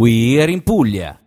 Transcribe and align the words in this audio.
We 0.00 0.40
are 0.40 0.48
in 0.48 0.62
Puglia. 0.62 1.20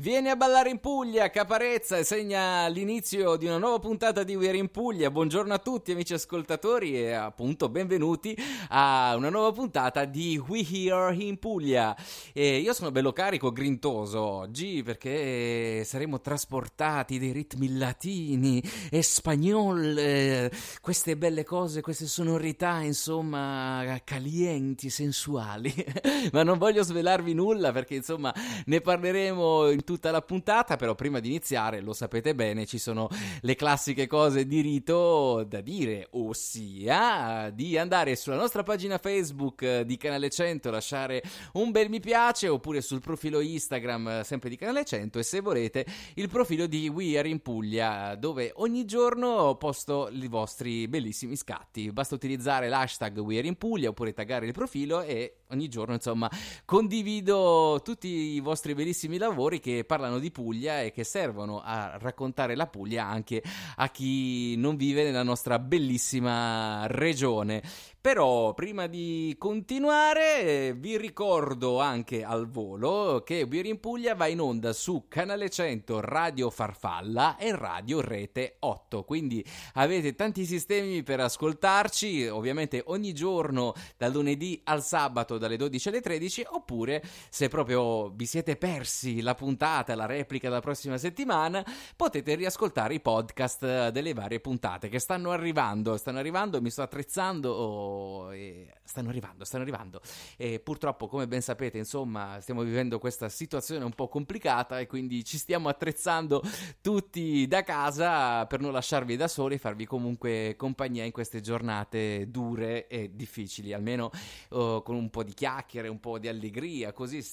Vieni 0.00 0.30
a 0.30 0.36
ballare 0.36 0.70
in 0.70 0.78
Puglia, 0.78 1.28
Caparezza, 1.28 1.98
e 1.98 2.04
segna 2.04 2.66
l'inizio 2.68 3.36
di 3.36 3.44
una 3.44 3.58
nuova 3.58 3.78
puntata 3.80 4.22
di 4.22 4.34
We're 4.34 4.56
in 4.56 4.70
Puglia. 4.70 5.10
Buongiorno 5.10 5.52
a 5.52 5.58
tutti 5.58 5.92
amici 5.92 6.14
ascoltatori 6.14 6.98
e 6.98 7.12
appunto 7.12 7.68
benvenuti 7.68 8.34
a 8.70 9.12
una 9.14 9.28
nuova 9.28 9.52
puntata 9.52 10.06
di 10.06 10.38
We 10.38 10.66
Here 10.66 11.14
in 11.14 11.38
Puglia. 11.38 11.94
E 12.32 12.60
io 12.60 12.72
sono 12.72 12.90
bello 12.90 13.12
carico, 13.12 13.52
grintoso 13.52 14.22
oggi 14.22 14.82
perché 14.82 15.84
saremo 15.84 16.18
trasportati 16.22 17.18
dei 17.18 17.32
ritmi 17.32 17.76
latini 17.76 18.62
e 18.90 19.02
spagnol, 19.02 19.98
eh, 19.98 20.50
queste 20.80 21.18
belle 21.18 21.44
cose, 21.44 21.82
queste 21.82 22.06
sonorità 22.06 22.80
insomma 22.80 24.00
calienti, 24.02 24.88
sensuali. 24.88 25.74
Ma 26.32 26.42
non 26.42 26.56
voglio 26.56 26.82
svelarvi 26.82 27.34
nulla 27.34 27.70
perché 27.70 27.96
insomma 27.96 28.34
ne 28.64 28.80
parleremo 28.80 29.68
in 29.68 29.88
tutta 29.90 30.12
la 30.12 30.22
puntata, 30.22 30.76
però 30.76 30.94
prima 30.94 31.18
di 31.18 31.26
iniziare, 31.26 31.80
lo 31.80 31.92
sapete 31.92 32.32
bene, 32.32 32.64
ci 32.64 32.78
sono 32.78 33.08
le 33.40 33.56
classiche 33.56 34.06
cose 34.06 34.46
di 34.46 34.60
rito 34.60 35.42
da 35.42 35.60
dire, 35.60 36.06
ossia 36.12 37.50
di 37.52 37.76
andare 37.76 38.14
sulla 38.14 38.36
nostra 38.36 38.62
pagina 38.62 38.98
Facebook 38.98 39.80
di 39.80 39.96
Canale 39.96 40.30
100, 40.30 40.70
lasciare 40.70 41.24
un 41.54 41.72
bel 41.72 41.88
mi 41.88 41.98
piace, 41.98 42.46
oppure 42.46 42.82
sul 42.82 43.00
profilo 43.00 43.40
Instagram 43.40 44.22
sempre 44.22 44.48
di 44.48 44.54
Canale 44.54 44.84
100 44.84 45.18
e 45.18 45.22
se 45.24 45.40
volete 45.40 45.84
il 46.14 46.28
profilo 46.28 46.68
di 46.68 46.88
We 46.88 47.18
Are 47.18 47.28
in 47.28 47.40
Puglia, 47.40 48.14
dove 48.14 48.52
ogni 48.56 48.84
giorno 48.84 49.56
posto 49.56 50.08
i 50.12 50.28
vostri 50.28 50.86
bellissimi 50.86 51.34
scatti. 51.34 51.90
Basta 51.90 52.14
utilizzare 52.14 52.68
l'hashtag 52.68 53.18
We 53.18 53.38
Are 53.38 53.48
in 53.48 53.56
Puglia 53.56 53.88
oppure 53.88 54.12
taggare 54.12 54.46
il 54.46 54.52
profilo 54.52 55.02
e 55.02 55.39
ogni 55.50 55.68
giorno, 55.68 55.94
insomma, 55.94 56.30
condivido 56.64 57.80
tutti 57.84 58.08
i 58.08 58.40
vostri 58.40 58.74
bellissimi 58.74 59.18
lavori 59.18 59.60
che 59.60 59.84
parlano 59.84 60.18
di 60.18 60.30
Puglia 60.30 60.82
e 60.82 60.90
che 60.92 61.04
servono 61.04 61.60
a 61.60 61.96
raccontare 61.98 62.54
la 62.54 62.66
Puglia 62.66 63.06
anche 63.06 63.42
a 63.76 63.88
chi 63.90 64.56
non 64.56 64.76
vive 64.76 65.04
nella 65.04 65.22
nostra 65.22 65.58
bellissima 65.58 66.86
regione. 66.86 67.62
Però 68.02 68.54
prima 68.54 68.86
di 68.86 69.36
continuare 69.38 70.72
vi 70.72 70.96
ricordo 70.96 71.80
anche 71.80 72.24
al 72.24 72.48
volo 72.48 73.22
che 73.22 73.42
We're 73.42 73.68
in 73.68 73.78
Puglia 73.78 74.14
va 74.14 74.26
in 74.26 74.40
onda 74.40 74.72
su 74.72 75.04
Canale 75.06 75.50
100 75.50 76.00
Radio 76.00 76.48
Farfalla 76.48 77.36
e 77.36 77.54
Radio 77.54 78.00
Rete 78.00 78.56
8, 78.60 79.04
quindi 79.04 79.44
avete 79.74 80.14
tanti 80.14 80.46
sistemi 80.46 81.02
per 81.02 81.20
ascoltarci, 81.20 82.26
ovviamente 82.28 82.82
ogni 82.86 83.12
giorno 83.12 83.74
dal 83.98 84.12
lunedì 84.12 84.58
al 84.64 84.82
sabato 84.82 85.36
dalle 85.36 85.58
12 85.58 85.88
alle 85.88 86.00
13 86.00 86.46
oppure 86.52 87.02
se 87.28 87.48
proprio 87.48 88.08
vi 88.08 88.24
siete 88.24 88.56
persi 88.56 89.20
la 89.20 89.34
puntata, 89.34 89.94
la 89.94 90.06
replica 90.06 90.48
della 90.48 90.62
prossima 90.62 90.96
settimana, 90.96 91.62
potete 91.96 92.34
riascoltare 92.34 92.94
i 92.94 93.00
podcast 93.00 93.90
delle 93.90 94.14
varie 94.14 94.40
puntate 94.40 94.88
che 94.88 94.98
stanno 94.98 95.32
arrivando, 95.32 95.98
stanno 95.98 96.18
arrivando, 96.18 96.62
mi 96.62 96.70
sto 96.70 96.80
attrezzando 96.80 97.88
oh, 97.90 98.34
e 98.34 98.72
stanno 98.84 99.08
arrivando, 99.08 99.44
stanno 99.44 99.62
arrivando. 99.62 100.00
E 100.36 100.60
purtroppo, 100.60 101.06
come 101.06 101.26
ben 101.26 101.42
sapete, 101.42 101.78
insomma, 101.78 102.38
stiamo 102.40 102.62
vivendo 102.62 102.98
questa 102.98 103.28
situazione 103.28 103.84
un 103.84 103.92
po' 103.92 104.08
complicata 104.08 104.78
e 104.80 104.86
quindi 104.86 105.24
ci 105.24 105.38
stiamo 105.38 105.68
attrezzando 105.68 106.42
tutti 106.80 107.46
da 107.46 107.62
casa 107.62 108.46
per 108.46 108.60
non 108.60 108.72
lasciarvi 108.72 109.16
da 109.16 109.28
soli 109.28 109.54
e 109.54 109.58
farvi 109.58 109.86
comunque 109.86 110.54
compagnia 110.56 111.04
in 111.04 111.12
queste 111.12 111.40
giornate 111.40 112.30
dure 112.30 112.86
e 112.86 113.10
difficili, 113.14 113.72
almeno 113.72 114.10
uh, 114.50 114.82
con 114.82 114.94
un 114.94 115.10
po' 115.10 115.22
di 115.22 115.34
chiacchiere, 115.34 115.88
un 115.88 116.00
po' 116.00 116.18
di 116.18 116.28
allegria, 116.28 116.92
così 116.92 117.24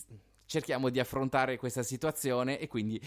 cerchiamo 0.46 0.90
di 0.90 1.00
affrontare 1.00 1.58
questa 1.58 1.84
situazione 1.84 2.58
e 2.58 2.68
quindi 2.68 3.00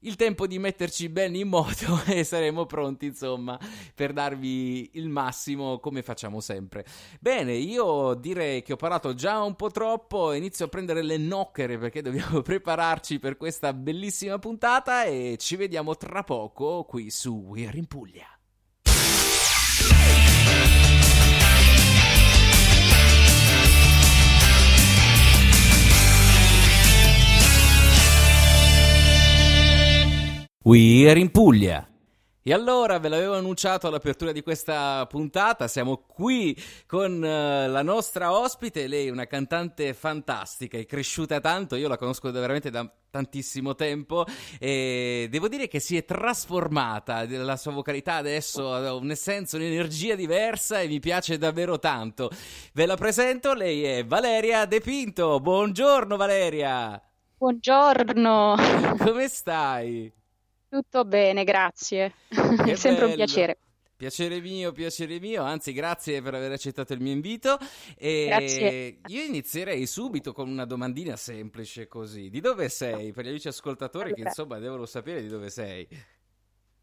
il 0.00 0.16
tempo 0.16 0.46
di 0.46 0.58
metterci 0.58 1.08
bene 1.08 1.38
in 1.38 1.48
moto 1.48 2.00
e 2.06 2.24
saremo 2.24 2.66
pronti, 2.66 3.06
insomma, 3.06 3.58
per 3.94 4.12
darvi 4.12 4.90
il 4.94 5.08
massimo 5.08 5.78
come 5.78 6.02
facciamo 6.02 6.40
sempre. 6.40 6.84
Bene, 7.20 7.54
io 7.54 8.14
direi 8.14 8.62
che 8.62 8.74
ho 8.74 8.76
parlato 8.76 9.14
già 9.14 9.42
un 9.42 9.56
po' 9.56 9.70
troppo, 9.70 10.32
inizio 10.32 10.66
a 10.66 10.68
prendere 10.68 11.02
le 11.02 11.16
nocchere 11.16 11.78
perché 11.78 12.02
dobbiamo 12.02 12.40
prepararci 12.42 13.18
per 13.18 13.36
questa 13.36 13.72
bellissima 13.72 14.38
puntata 14.38 15.04
e 15.04 15.36
ci 15.38 15.56
vediamo 15.56 15.96
tra 15.96 16.22
poco 16.22 16.84
qui 16.84 17.10
su 17.10 17.32
We're 17.48 17.76
in 17.76 17.86
Puglia. 17.86 18.37
We 30.64 31.08
are 31.08 31.20
in 31.20 31.30
Puglia. 31.30 31.88
E 32.42 32.52
allora 32.52 32.98
ve 32.98 33.08
l'avevo 33.08 33.34
annunciato 33.34 33.86
all'apertura 33.86 34.32
di 34.32 34.42
questa 34.42 35.06
puntata, 35.06 35.68
siamo 35.68 35.98
qui 35.98 36.56
con 36.84 37.14
uh, 37.14 37.70
la 37.70 37.82
nostra 37.82 38.36
ospite, 38.36 38.88
lei 38.88 39.06
è 39.06 39.10
una 39.10 39.26
cantante 39.26 39.94
fantastica, 39.94 40.76
è 40.76 40.84
cresciuta 40.84 41.38
tanto, 41.40 41.76
io 41.76 41.86
la 41.86 41.96
conosco 41.96 42.32
veramente 42.32 42.70
da 42.70 42.90
tantissimo 43.08 43.76
tempo 43.76 44.24
e 44.58 45.28
devo 45.30 45.46
dire 45.46 45.68
che 45.68 45.78
si 45.78 45.96
è 45.96 46.04
trasformata, 46.04 47.24
la 47.28 47.56
sua 47.56 47.72
vocalità 47.72 48.14
adesso 48.14 48.72
ha 48.72 48.94
un'essenza, 48.94 49.56
un'energia 49.56 50.16
diversa 50.16 50.80
e 50.80 50.88
mi 50.88 50.98
piace 50.98 51.38
davvero 51.38 51.78
tanto. 51.78 52.30
Ve 52.72 52.84
la 52.84 52.96
presento, 52.96 53.54
lei 53.54 53.84
è 53.84 54.04
Valeria 54.04 54.66
De 54.66 54.80
Pinto, 54.80 55.38
buongiorno 55.38 56.16
Valeria! 56.16 57.00
Buongiorno! 57.36 58.56
Come 58.98 59.28
stai? 59.28 60.17
Tutto 60.68 61.04
bene, 61.04 61.44
grazie. 61.44 62.14
Che 62.28 62.72
È 62.72 62.74
sempre 62.74 63.06
bello. 63.06 63.08
un 63.08 63.14
piacere. 63.14 63.58
Piacere 63.98 64.40
mio, 64.40 64.70
piacere 64.70 65.18
mio, 65.18 65.42
anzi 65.42 65.72
grazie 65.72 66.22
per 66.22 66.32
aver 66.34 66.52
accettato 66.52 66.92
il 66.92 67.00
mio 67.00 67.10
invito 67.10 67.58
e 67.96 68.26
Grazie. 68.28 69.00
io 69.06 69.22
inizierei 69.24 69.86
subito 69.86 70.32
con 70.32 70.48
una 70.48 70.64
domandina 70.64 71.16
semplice 71.16 71.88
così. 71.88 72.30
Di 72.30 72.38
dove 72.40 72.68
sei? 72.68 73.10
Per 73.12 73.24
gli 73.24 73.28
amici 73.28 73.48
ascoltatori 73.48 74.10
che 74.10 74.20
Allora. 74.20 74.28
insomma 74.28 74.58
devono 74.60 74.86
sapere 74.86 75.20
di 75.20 75.26
dove 75.26 75.50
sei. 75.50 75.88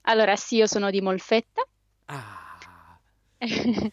Allora, 0.07 0.35
sì, 0.35 0.57
io 0.57 0.67
sono 0.67 0.90
di 0.91 1.00
Molfetta, 1.02 1.66
Ah, 2.07 3.00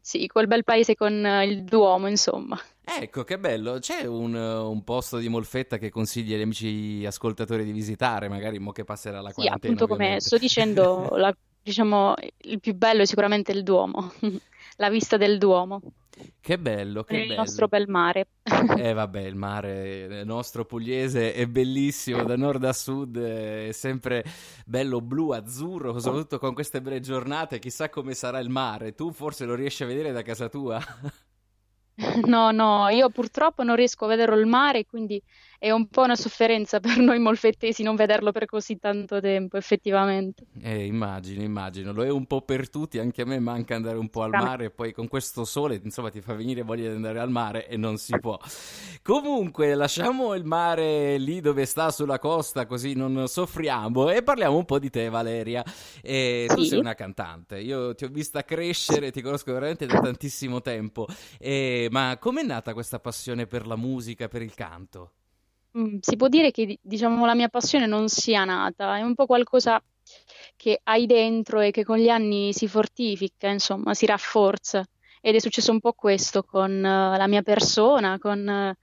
sì, 0.00 0.26
quel 0.28 0.46
bel 0.46 0.64
paese 0.64 0.94
con 0.94 1.24
eh, 1.26 1.44
il 1.46 1.64
Duomo, 1.64 2.06
insomma. 2.08 2.58
Ecco 2.84 3.24
che 3.24 3.38
bello. 3.38 3.78
C'è 3.78 4.04
un, 4.06 4.34
un 4.34 4.84
posto 4.84 5.18
di 5.18 5.28
Molfetta 5.28 5.78
che 5.78 5.90
consigli 5.90 6.32
agli 6.34 6.42
amici 6.42 7.04
ascoltatori 7.06 7.64
di 7.64 7.72
visitare, 7.72 8.28
magari 8.28 8.58
mo 8.58 8.72
che 8.72 8.84
passerà 8.84 9.20
la 9.20 9.32
Sì, 9.32 9.32
quarantena 9.32 9.46
appunto 9.46 9.86
come 9.86 10.20
ovviamente. 10.20 10.20
sto 10.20 10.36
dicendo, 10.38 11.08
la- 11.16 11.34
diciamo, 11.60 12.14
il 12.42 12.60
più 12.60 12.74
bello 12.74 13.02
è 13.02 13.06
sicuramente 13.06 13.52
il 13.52 13.62
Duomo, 13.62 14.12
la 14.76 14.90
vista 14.90 15.16
del 15.16 15.38
Duomo, 15.38 15.80
Che 16.40 16.58
bello, 16.58 17.04
che 17.04 17.16
il 17.16 17.26
bello. 17.26 17.34
nostro 17.34 17.68
bel 17.68 17.88
mare. 17.88 18.28
Eh 18.74 18.94
vabbè, 18.94 19.20
il 19.20 19.34
mare 19.36 20.24
nostro 20.24 20.64
pugliese 20.64 21.34
è 21.34 21.46
bellissimo 21.46 22.24
da 22.24 22.36
nord 22.36 22.64
a 22.64 22.72
sud, 22.72 23.18
è 23.18 23.70
sempre 23.72 24.24
bello 24.64 25.00
blu, 25.02 25.30
azzurro, 25.32 25.98
soprattutto 26.00 26.38
con 26.38 26.54
queste 26.54 26.80
belle 26.80 27.00
giornate, 27.00 27.58
chissà 27.58 27.90
come 27.90 28.14
sarà 28.14 28.38
il 28.38 28.48
mare. 28.48 28.94
Tu 28.94 29.12
forse 29.12 29.44
lo 29.44 29.54
riesci 29.54 29.82
a 29.82 29.86
vedere 29.86 30.12
da 30.12 30.22
casa 30.22 30.48
tua? 30.48 30.80
No, 32.26 32.50
no, 32.50 32.88
io 32.88 33.10
purtroppo 33.10 33.62
non 33.62 33.76
riesco 33.76 34.04
a 34.04 34.08
vedere 34.08 34.34
il 34.38 34.46
mare, 34.46 34.86
quindi 34.86 35.22
è 35.62 35.70
un 35.70 35.86
po' 35.86 36.02
una 36.02 36.16
sofferenza 36.16 36.80
per 36.80 36.96
noi 36.98 37.20
molfettesi 37.20 37.84
non 37.84 37.94
vederlo 37.94 38.32
per 38.32 38.46
così 38.46 38.80
tanto 38.80 39.20
tempo, 39.20 39.56
effettivamente. 39.56 40.46
Eh, 40.60 40.86
immagino, 40.86 41.40
immagino, 41.40 41.92
lo 41.92 42.02
è 42.02 42.10
un 42.10 42.26
po' 42.26 42.42
per 42.42 42.68
tutti, 42.68 42.98
anche 42.98 43.22
a 43.22 43.26
me 43.26 43.38
manca 43.38 43.76
andare 43.76 43.96
un 43.96 44.08
po' 44.08 44.22
al 44.24 44.30
mare, 44.30 44.70
poi 44.70 44.92
con 44.92 45.06
questo 45.06 45.44
sole, 45.44 45.80
insomma, 45.84 46.10
ti 46.10 46.20
fa 46.20 46.34
venire 46.34 46.62
voglia 46.62 46.88
di 46.88 46.96
andare 46.96 47.20
al 47.20 47.30
mare 47.30 47.68
e 47.68 47.76
non 47.76 47.96
si 47.96 48.18
può. 48.18 48.36
Comunque, 49.04 49.76
lasciamo 49.76 50.34
il 50.34 50.44
mare 50.44 51.16
lì 51.18 51.40
dove 51.40 51.64
sta 51.64 51.92
sulla 51.92 52.18
costa, 52.18 52.66
così 52.66 52.94
non 52.94 53.28
soffriamo 53.28 54.10
e 54.10 54.24
parliamo 54.24 54.56
un 54.56 54.64
po' 54.64 54.80
di 54.80 54.90
te, 54.90 55.10
Valeria. 55.10 55.64
E 56.02 56.46
sì. 56.48 56.56
Tu 56.56 56.62
sei 56.64 56.78
una 56.80 56.94
cantante, 56.94 57.60
io 57.60 57.94
ti 57.94 58.02
ho 58.02 58.08
vista 58.08 58.42
crescere, 58.42 59.12
ti 59.12 59.22
conosco 59.22 59.52
veramente 59.52 59.86
da 59.86 60.00
tantissimo 60.00 60.60
tempo, 60.60 61.06
e... 61.38 61.86
ma 61.92 62.16
com'è 62.18 62.42
nata 62.42 62.72
questa 62.72 62.98
passione 62.98 63.46
per 63.46 63.68
la 63.68 63.76
musica, 63.76 64.26
per 64.26 64.42
il 64.42 64.54
canto? 64.54 65.12
Mm, 65.78 65.98
si 66.00 66.16
può 66.16 66.28
dire 66.28 66.50
che 66.50 66.78
diciamo, 66.82 67.24
la 67.24 67.34
mia 67.34 67.48
passione 67.48 67.86
non 67.86 68.08
sia 68.08 68.44
nata, 68.44 68.96
è 68.98 69.02
un 69.02 69.14
po' 69.14 69.26
qualcosa 69.26 69.82
che 70.56 70.80
hai 70.84 71.06
dentro 71.06 71.60
e 71.60 71.70
che 71.70 71.84
con 71.84 71.96
gli 71.98 72.08
anni 72.08 72.52
si 72.52 72.68
fortifica, 72.68 73.48
insomma, 73.48 73.94
si 73.94 74.04
rafforza. 74.06 74.84
Ed 75.20 75.34
è 75.34 75.38
successo 75.38 75.70
un 75.72 75.80
po' 75.80 75.92
questo 75.92 76.42
con 76.42 76.70
uh, 76.72 77.16
la 77.16 77.26
mia 77.28 77.42
persona, 77.42 78.18
con 78.18 78.46
uh, 78.46 78.74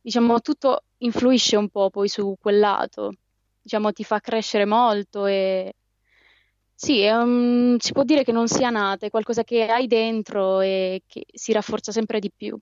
diciamo 0.00 0.40
tutto 0.40 0.84
influisce 0.98 1.56
un 1.56 1.68
po' 1.68 1.90
poi 1.90 2.08
su 2.08 2.34
quel 2.40 2.58
lato, 2.58 3.12
diciamo 3.60 3.92
ti 3.92 4.02
fa 4.04 4.18
crescere 4.20 4.64
molto 4.64 5.26
e 5.26 5.74
sì, 6.74 7.06
un... 7.06 7.76
si 7.78 7.92
può 7.92 8.02
dire 8.04 8.24
che 8.24 8.32
non 8.32 8.48
sia 8.48 8.70
nata, 8.70 9.06
è 9.06 9.10
qualcosa 9.10 9.44
che 9.44 9.66
hai 9.66 9.86
dentro 9.86 10.60
e 10.60 11.02
che 11.06 11.24
si 11.32 11.52
rafforza 11.52 11.92
sempre 11.92 12.18
di 12.18 12.30
più. 12.34 12.58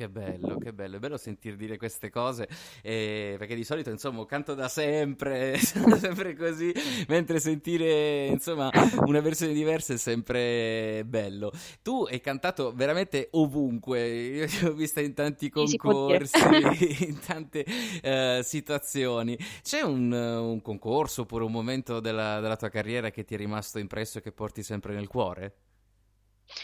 Che 0.00 0.08
bello, 0.08 0.56
che 0.56 0.72
bello, 0.72 0.96
è 0.96 0.98
bello 0.98 1.18
sentir 1.18 1.56
dire 1.56 1.76
queste 1.76 2.08
cose, 2.08 2.48
eh, 2.80 3.34
perché 3.36 3.54
di 3.54 3.64
solito, 3.64 3.90
insomma, 3.90 4.24
canto 4.24 4.54
da 4.54 4.66
sempre, 4.66 5.58
sono 5.60 5.94
sempre 5.96 6.34
così, 6.34 6.72
mentre 7.08 7.38
sentire, 7.38 8.24
insomma, 8.28 8.70
una 9.04 9.20
versione 9.20 9.52
diversa 9.52 9.92
è 9.92 9.98
sempre 9.98 11.04
bello. 11.04 11.52
Tu 11.82 12.06
hai 12.08 12.18
cantato 12.22 12.72
veramente 12.72 13.28
ovunque, 13.32 14.08
io 14.08 14.46
ti 14.46 14.64
ho 14.64 14.72
vista 14.72 15.02
in 15.02 15.12
tanti 15.12 15.50
concorsi, 15.50 16.38
in 17.04 17.18
tante 17.20 17.66
uh, 18.02 18.42
situazioni. 18.42 19.36
C'è 19.60 19.82
un, 19.82 20.10
un, 20.10 20.62
concorso 20.62 21.22
oppure 21.22 21.44
un 21.44 21.52
momento 21.52 22.00
della, 22.00 22.40
della 22.40 22.56
tua 22.56 22.70
carriera 22.70 23.10
che 23.10 23.24
ti 23.24 23.34
è 23.34 23.36
rimasto 23.36 23.78
impresso 23.78 24.16
e 24.16 24.22
che 24.22 24.32
porti 24.32 24.62
sempre 24.62 24.94
nel 24.94 25.08
cuore? 25.08 25.56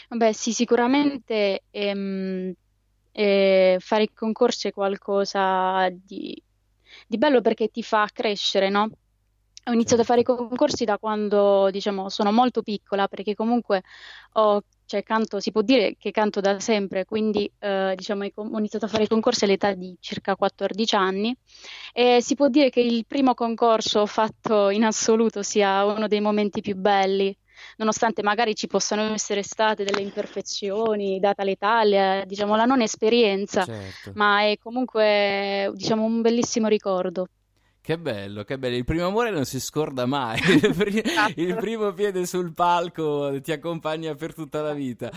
Beh, 0.09 0.33
sì, 0.33 0.53
sicuramente... 0.53 1.65
Ehm 1.69 2.55
e 3.17 3.77
fare 3.79 4.03
il 4.03 4.13
concorso 4.13 4.67
è 4.67 4.71
qualcosa 4.71 5.89
di, 5.89 6.39
di 7.07 7.17
bello 7.17 7.41
perché 7.41 7.69
ti 7.69 7.81
fa 7.81 8.07
crescere, 8.13 8.69
no? 8.69 8.91
Ho 9.65 9.71
iniziato 9.71 10.03
a 10.03 10.05
fare 10.05 10.21
i 10.21 10.23
certo. 10.23 10.45
concorsi 10.45 10.85
da 10.85 10.99
quando, 10.99 11.67
diciamo, 11.71 12.09
sono 12.09 12.31
molto 12.31 12.61
piccola, 12.61 13.07
perché 13.07 13.33
comunque 13.33 13.81
ho, 14.33 14.61
cioè, 14.85 15.01
canto, 15.01 15.39
si 15.39 15.51
può 15.51 15.63
dire 15.63 15.95
che 15.97 16.11
canto 16.11 16.41
da 16.41 16.59
sempre, 16.59 17.05
quindi 17.05 17.51
eh, 17.57 17.93
diciamo, 17.97 18.27
ho 18.35 18.57
iniziato 18.59 18.85
a 18.85 18.87
fare 18.87 19.05
i 19.05 19.07
concorsi 19.07 19.45
all'età 19.45 19.73
di 19.73 19.97
circa 19.99 20.35
14 20.35 20.95
anni 20.95 21.35
e 21.93 22.21
si 22.21 22.35
può 22.35 22.49
dire 22.49 22.69
che 22.69 22.81
il 22.81 23.07
primo 23.07 23.33
concorso 23.33 24.05
fatto 24.05 24.69
in 24.69 24.83
assoluto 24.83 25.41
sia 25.41 25.83
uno 25.85 26.07
dei 26.07 26.21
momenti 26.21 26.61
più 26.61 26.75
belli 26.75 27.35
nonostante 27.77 28.23
magari 28.23 28.55
ci 28.55 28.67
possano 28.67 29.13
essere 29.13 29.43
state 29.43 29.83
delle 29.83 30.01
imperfezioni 30.01 31.19
data 31.19 31.43
l'Italia, 31.43 32.23
diciamo 32.25 32.55
la 32.55 32.65
non 32.65 32.81
esperienza, 32.81 33.63
certo. 33.63 34.11
ma 34.15 34.41
è 34.41 34.57
comunque 34.57 35.71
diciamo 35.73 36.03
un 36.03 36.21
bellissimo 36.21 36.67
ricordo. 36.67 37.27
Che 37.87 37.97
bello, 37.97 38.43
che 38.43 38.57
bello. 38.57 38.75
Il 38.75 38.83
primo 38.83 39.05
amore 39.05 39.29
non 39.29 39.45
si 39.45 39.61
scorda 39.61 40.05
mai. 40.05 40.37
il 40.43 41.03
esatto. 41.05 41.55
primo 41.55 41.93
piede 41.93 42.25
sul 42.25 42.53
palco 42.53 43.39
ti 43.39 43.53
accompagna 43.53 44.13
per 44.13 44.33
tutta 44.33 44.61
la 44.61 44.73
vita. 44.73 45.09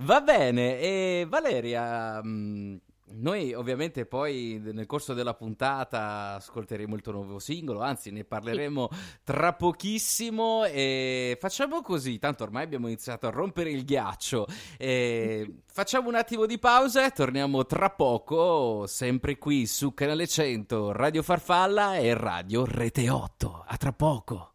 Va 0.00 0.22
bene, 0.22 0.78
e 0.78 1.26
Valeria, 1.28 2.22
mm, 2.24 2.76
noi 3.14 3.54
ovviamente 3.54 4.06
poi 4.06 4.60
nel 4.62 4.86
corso 4.86 5.14
della 5.14 5.34
puntata 5.34 6.34
ascolteremo 6.34 6.94
il 6.94 7.00
tuo 7.02 7.12
nuovo 7.12 7.38
singolo, 7.38 7.80
anzi 7.80 8.10
ne 8.10 8.24
parleremo 8.24 8.88
tra 9.22 9.52
pochissimo 9.52 10.64
e 10.64 11.36
facciamo 11.40 11.80
così, 11.82 12.18
tanto 12.18 12.44
ormai 12.44 12.64
abbiamo 12.64 12.86
iniziato 12.86 13.26
a 13.26 13.30
rompere 13.30 13.70
il 13.70 13.84
ghiaccio, 13.84 14.46
e 14.78 15.60
facciamo 15.66 16.08
un 16.08 16.14
attimo 16.14 16.46
di 16.46 16.58
pausa 16.58 17.06
e 17.06 17.10
torniamo 17.10 17.66
tra 17.66 17.90
poco, 17.90 18.86
sempre 18.86 19.38
qui 19.38 19.66
su 19.66 19.94
Canale 19.94 20.26
100, 20.26 20.92
Radio 20.92 21.22
Farfalla 21.22 21.96
e 21.96 22.14
Radio 22.14 22.64
Rete 22.64 23.08
8. 23.08 23.64
A 23.66 23.76
tra 23.76 23.92
poco. 23.92 24.53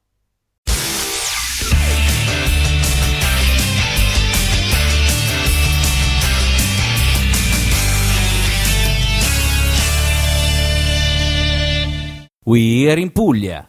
We 12.45 12.89
are 12.89 12.97
in 12.97 13.11
Puglia. 13.11 13.67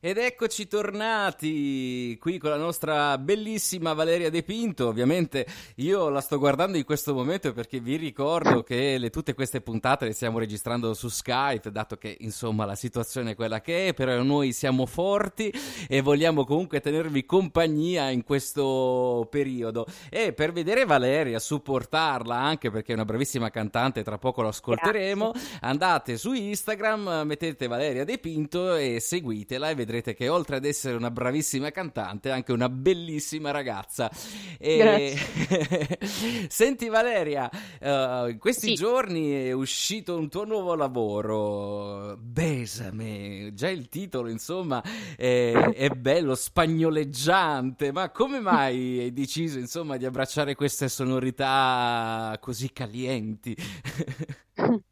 Ed 0.00 0.16
eccoci 0.16 0.68
tornati 0.68 2.16
qui 2.20 2.38
con 2.38 2.50
la 2.50 2.56
nostra 2.56 3.18
bellissima 3.18 3.94
Valeria 3.94 4.30
De 4.30 4.44
Pinto. 4.44 4.86
Ovviamente 4.86 5.44
io 5.78 6.08
la 6.08 6.20
sto 6.20 6.38
guardando 6.38 6.76
in 6.76 6.84
questo 6.84 7.12
momento 7.14 7.52
perché 7.52 7.80
vi 7.80 7.96
ricordo 7.96 8.62
che 8.62 8.96
le, 8.96 9.10
tutte 9.10 9.34
queste 9.34 9.60
puntate 9.60 10.04
le 10.04 10.12
stiamo 10.12 10.38
registrando 10.38 10.94
su 10.94 11.08
Skype, 11.08 11.72
dato 11.72 11.96
che 11.96 12.16
insomma 12.20 12.64
la 12.64 12.76
situazione 12.76 13.32
è 13.32 13.34
quella 13.34 13.60
che 13.60 13.88
è, 13.88 13.92
però 13.92 14.22
noi 14.22 14.52
siamo 14.52 14.86
forti 14.86 15.52
e 15.88 16.00
vogliamo 16.00 16.44
comunque 16.44 16.78
tenervi 16.80 17.24
compagnia 17.24 18.08
in 18.10 18.22
questo 18.22 19.26
periodo. 19.28 19.84
E 20.10 20.32
per 20.32 20.52
vedere 20.52 20.84
Valeria, 20.84 21.40
supportarla 21.40 22.36
anche 22.36 22.70
perché 22.70 22.92
è 22.92 22.94
una 22.94 23.04
bravissima 23.04 23.50
cantante, 23.50 24.04
tra 24.04 24.16
poco 24.16 24.42
lo 24.42 24.48
ascolteremo, 24.48 25.32
Grazie. 25.32 25.58
andate 25.62 26.16
su 26.16 26.34
Instagram, 26.34 27.22
mettete 27.24 27.66
Valeria 27.66 28.04
De 28.04 28.18
Pinto 28.18 28.76
e 28.76 29.00
seguitela 29.00 29.70
e 29.70 29.74
vedete 29.74 29.86
vedrete 29.88 30.12
che 30.12 30.28
oltre 30.28 30.56
ad 30.56 30.66
essere 30.66 30.96
una 30.96 31.10
bravissima 31.10 31.70
cantante 31.70 32.28
è 32.28 32.32
anche 32.32 32.52
una 32.52 32.68
bellissima 32.68 33.50
ragazza. 33.50 34.10
E... 34.58 35.16
Senti 36.48 36.88
Valeria, 36.88 37.48
uh, 37.80 38.28
in 38.28 38.36
questi 38.38 38.68
sì. 38.68 38.74
giorni 38.74 39.32
è 39.32 39.52
uscito 39.52 40.18
un 40.18 40.28
tuo 40.28 40.44
nuovo 40.44 40.74
lavoro, 40.74 42.18
Besame, 42.18 43.52
già 43.54 43.70
il 43.70 43.88
titolo 43.88 44.28
insomma 44.28 44.82
è, 45.16 45.52
è 45.52 45.88
bello, 45.88 46.34
spagnoleggiante, 46.34 47.90
ma 47.90 48.10
come 48.10 48.40
mai 48.40 49.00
hai 49.00 49.12
deciso 49.14 49.58
insomma 49.58 49.96
di 49.96 50.04
abbracciare 50.04 50.54
queste 50.54 50.88
sonorità 50.88 52.36
così 52.40 52.70
calienti? 52.72 53.56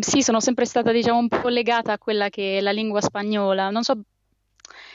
Sì, 0.00 0.22
sono 0.22 0.38
sempre 0.38 0.64
stata, 0.64 0.92
diciamo, 0.92 1.18
un 1.18 1.26
po' 1.26 1.48
legata 1.48 1.92
a 1.92 1.98
quella 1.98 2.28
che 2.28 2.58
è 2.58 2.60
la 2.60 2.70
lingua 2.70 3.00
spagnola. 3.00 3.68
Non 3.70 3.82
so 3.82 4.00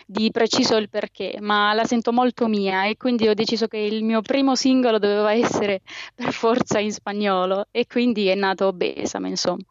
di 0.10 0.32
preciso 0.32 0.78
il 0.78 0.90
perché, 0.90 1.38
ma 1.42 1.74
la 1.74 1.84
sento 1.84 2.14
molto 2.14 2.48
mia 2.48 2.86
e 2.88 2.96
quindi 2.96 3.28
ho 3.28 3.34
deciso 3.34 3.68
che 3.68 3.78
il 3.78 4.06
mio 4.06 4.22
primo 4.22 4.56
singolo 4.56 5.00
doveva 5.00 5.34
essere 5.34 5.82
per 6.16 6.32
forza 6.32 6.80
in 6.80 6.94
spagnolo 6.94 7.68
e 7.72 7.86
quindi 7.88 8.28
è 8.28 8.36
nato 8.36 8.72
Besame, 8.72 9.28
insomma. 9.28 9.64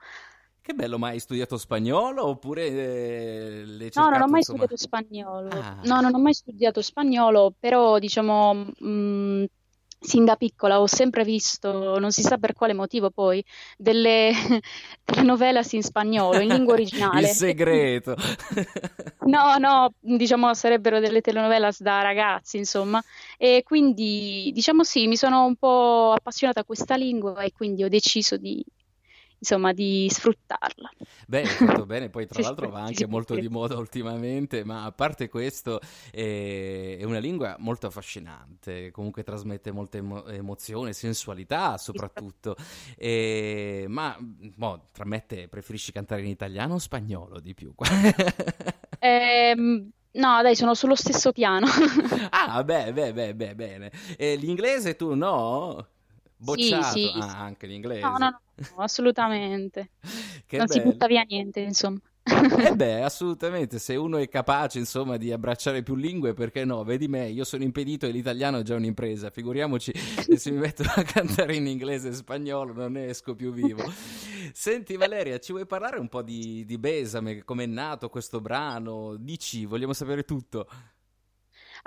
Che 0.60 0.74
bello, 0.74 0.98
ma 0.98 1.08
hai 1.08 1.20
studiato 1.20 1.56
spagnolo 1.56 2.26
oppure 2.26 2.66
eh, 2.66 3.62
l'hai 3.64 3.90
cercato, 3.90 4.00
No, 4.00 4.10
non 4.10 4.22
ho 4.22 4.26
mai 4.26 4.38
insomma... 4.40 4.66
studiato 4.66 4.76
spagnolo. 4.76 5.48
Ah. 5.48 5.76
No, 5.84 6.00
non 6.00 6.14
ho 6.14 6.18
mai 6.18 6.34
studiato 6.34 6.82
spagnolo, 6.82 7.54
però 7.58 7.98
diciamo 7.98 8.52
mh, 8.52 8.88
mm, 8.88 9.44
sin 10.06 10.24
da 10.24 10.36
piccola 10.36 10.80
ho 10.80 10.86
sempre 10.86 11.24
visto, 11.24 11.98
non 11.98 12.12
si 12.12 12.22
sa 12.22 12.38
per 12.38 12.54
quale 12.54 12.72
motivo 12.72 13.10
poi, 13.10 13.44
delle 13.76 14.32
telenovelas 15.04 15.72
in 15.72 15.82
spagnolo, 15.82 16.40
in 16.40 16.48
lingua 16.48 16.74
originale. 16.74 17.28
Il 17.28 17.34
segreto. 17.34 18.14
no, 19.26 19.56
no, 19.58 19.92
diciamo 19.98 20.54
sarebbero 20.54 21.00
delle 21.00 21.20
telenovelas 21.20 21.80
da 21.80 22.02
ragazzi, 22.02 22.56
insomma. 22.56 23.02
E 23.36 23.62
quindi, 23.64 24.50
diciamo 24.54 24.84
sì, 24.84 25.06
mi 25.06 25.16
sono 25.16 25.44
un 25.44 25.56
po' 25.56 26.12
appassionata 26.16 26.60
a 26.60 26.64
questa 26.64 26.96
lingua 26.96 27.42
e 27.42 27.52
quindi 27.52 27.82
ho 27.84 27.88
deciso 27.88 28.36
di 28.36 28.64
insomma, 29.38 29.72
di 29.72 30.06
sfruttarla. 30.10 30.90
Bene, 31.26 31.48
fatto 31.48 31.86
bene, 31.86 32.08
poi 32.08 32.26
tra 32.28 32.40
l'altro 32.40 32.70
va 32.70 32.80
anche 32.80 33.06
molto 33.06 33.34
di 33.34 33.48
moda 33.48 33.76
ultimamente, 33.76 34.64
ma 34.64 34.84
a 34.84 34.92
parte 34.92 35.28
questo 35.28 35.80
è, 36.10 36.96
è 36.98 37.04
una 37.04 37.18
lingua 37.18 37.56
molto 37.58 37.86
affascinante, 37.86 38.90
comunque 38.90 39.22
trasmette 39.22 39.70
molte 39.70 39.98
emo- 39.98 40.26
emozione, 40.26 40.92
sensualità 40.92 41.76
soprattutto, 41.78 42.56
e, 42.96 43.86
ma 43.88 44.16
boh, 44.20 44.88
tra 44.92 45.04
me 45.04 45.24
te 45.26 45.48
preferisci 45.48 45.92
cantare 45.92 46.22
in 46.22 46.28
italiano 46.28 46.74
o 46.74 46.78
spagnolo 46.78 47.40
di 47.40 47.54
più? 47.54 47.72
ehm... 48.98 49.90
No, 50.16 50.40
dai, 50.40 50.56
sono 50.56 50.72
sullo 50.72 50.94
stesso 50.94 51.30
piano. 51.30 51.66
ah, 52.30 52.64
beh, 52.64 52.90
beh, 52.94 53.12
beh, 53.12 53.34
beh 53.34 53.54
bene. 53.54 53.92
E 54.16 54.34
l'inglese 54.36 54.96
tu 54.96 55.14
no? 55.14 55.88
Bocciato? 56.36 56.94
sì, 56.94 57.10
Ah, 57.12 57.26
sì. 57.28 57.36
anche 57.38 57.66
No, 57.66 57.72
l'inglese. 57.72 58.18
no, 58.18 58.30
no, 58.30 58.40
no, 58.76 58.82
assolutamente. 58.82 59.92
Non 60.54 60.68
si 60.68 60.80
bello. 60.80 60.82
butta 60.82 61.06
via 61.06 61.22
niente, 61.22 61.60
insomma. 61.60 62.00
Eh 62.58 62.72
beh, 62.74 63.02
assolutamente, 63.02 63.78
se 63.78 63.96
uno 63.96 64.16
è 64.16 64.28
capace, 64.28 64.78
insomma, 64.78 65.18
di 65.18 65.30
abbracciare 65.30 65.82
più 65.82 65.94
lingue, 65.94 66.32
perché 66.32 66.64
no? 66.64 66.82
Vedi 66.84 67.06
me, 67.06 67.28
io 67.28 67.44
sono 67.44 67.62
impedito 67.64 68.06
e 68.06 68.10
l'italiano 68.10 68.58
è 68.60 68.62
già 68.62 68.74
un'impresa, 68.76 69.28
figuriamoci 69.30 69.92
se 70.36 70.50
mi 70.50 70.58
metto 70.58 70.82
a 70.82 71.02
cantare 71.02 71.54
in 71.54 71.66
inglese 71.66 72.08
e 72.08 72.12
spagnolo 72.14 72.72
non 72.72 72.92
ne 72.92 73.08
esco 73.08 73.34
più 73.34 73.52
vivo. 73.52 73.84
Senti 74.52 74.96
Valeria, 74.96 75.38
ci 75.38 75.52
vuoi 75.52 75.66
parlare 75.66 75.98
un 75.98 76.08
po' 76.08 76.22
di, 76.22 76.64
di 76.64 76.78
Besame, 76.78 77.44
com'è 77.44 77.66
nato 77.66 78.08
questo 78.08 78.40
brano? 78.40 79.16
Dici, 79.16 79.66
vogliamo 79.66 79.92
sapere 79.92 80.24
tutto. 80.24 80.66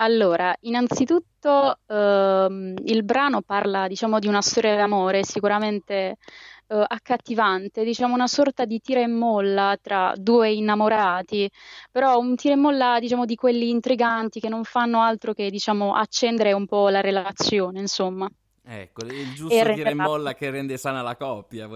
Allora, 0.01 0.55
innanzitutto 0.61 1.77
ehm, 1.85 2.73
il 2.85 3.03
brano 3.03 3.41
parla, 3.41 3.87
diciamo, 3.87 4.19
di 4.19 4.27
una 4.27 4.41
storia 4.41 4.75
d'amore 4.77 5.25
sicuramente 5.25 6.15
eh, 6.67 6.83
accattivante, 6.87 7.83
diciamo 7.83 8.13
una 8.13 8.27
sorta 8.27 8.63
di 8.63 8.79
tira 8.79 9.01
e 9.01 9.07
molla 9.07 9.77
tra 9.81 10.13
due 10.15 10.51
innamorati, 10.51 11.49
però 11.91 12.17
un 12.17 12.37
tira 12.37 12.53
e 12.53 12.57
molla, 12.57 12.97
diciamo, 12.99 13.25
di 13.25 13.35
quelli 13.35 13.69
intriganti 13.69 14.39
che 14.39 14.47
non 14.47 14.63
fanno 14.63 15.01
altro 15.01 15.33
che, 15.33 15.49
diciamo, 15.49 15.93
accendere 15.93 16.53
un 16.53 16.65
po' 16.65 16.87
la 16.87 17.01
relazione, 17.01 17.81
insomma. 17.81 18.29
Ecco, 18.63 19.03
il 19.03 19.11
E 19.11 19.33
giusto 19.35 19.73
tira 19.73 19.89
e 19.89 19.93
molla 19.95 20.33
che 20.33 20.49
rende 20.49 20.77
sana 20.77 21.01
la 21.01 21.17
coppia. 21.17 21.67